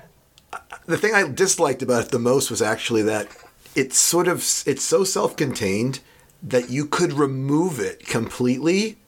the 0.87 0.99
thing 0.99 1.14
I 1.14 1.29
disliked 1.29 1.83
about 1.83 2.07
it 2.07 2.11
the 2.11 2.18
most 2.18 2.51
was 2.51 2.61
actually 2.61 3.03
that 3.03 3.29
it's 3.77 3.97
sort 3.97 4.27
of 4.27 4.38
it's 4.66 4.83
so 4.83 5.05
self-contained 5.05 6.01
that 6.42 6.71
you 6.71 6.87
could 6.87 7.12
remove 7.12 7.79
it 7.79 8.05
completely, 8.05 8.99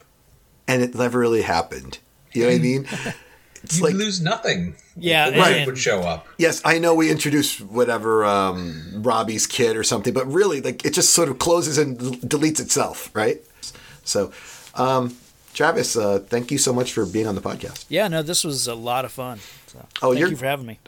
and 0.68 0.82
it 0.82 0.94
never 0.94 1.18
really 1.18 1.42
happened. 1.42 1.98
You 2.32 2.42
know 2.42 2.48
what 2.50 2.54
I 2.54 2.58
mean? 2.62 2.86
It's 3.62 3.78
You 3.78 3.84
like 3.84 3.94
lose 3.94 4.20
nothing. 4.20 4.74
Yeah, 4.96 5.30
The 5.30 5.38
wizard 5.38 5.56
and- 5.56 5.66
would 5.66 5.78
show 5.78 6.00
up. 6.00 6.26
yes, 6.38 6.60
I 6.64 6.78
know 6.78 6.94
we 6.94 7.10
introduced 7.10 7.60
whatever 7.60 8.24
um, 8.24 9.02
Robbie's 9.02 9.46
kid 9.46 9.76
or 9.76 9.84
something, 9.84 10.12
but 10.14 10.26
really, 10.30 10.60
like 10.60 10.84
it 10.84 10.94
just 10.94 11.10
sort 11.10 11.28
of 11.28 11.38
closes 11.38 11.76
and 11.78 11.98
deletes 11.98 12.60
itself, 12.60 13.10
right? 13.14 13.40
So, 14.04 14.32
um, 14.74 15.16
Travis, 15.54 15.96
uh, 15.96 16.20
thank 16.26 16.50
you 16.50 16.58
so 16.58 16.72
much 16.72 16.92
for 16.92 17.04
being 17.06 17.26
on 17.26 17.34
the 17.34 17.40
podcast. 17.40 17.84
Yeah, 17.88 18.08
no, 18.08 18.22
this 18.22 18.44
was 18.44 18.66
a 18.66 18.74
lot 18.74 19.04
of 19.04 19.12
fun. 19.12 19.40
So 19.66 19.86
Oh, 20.02 20.08
thank 20.10 20.18
you're- 20.20 20.30
you 20.30 20.36
for 20.36 20.46
having 20.46 20.66
me. 20.66 20.78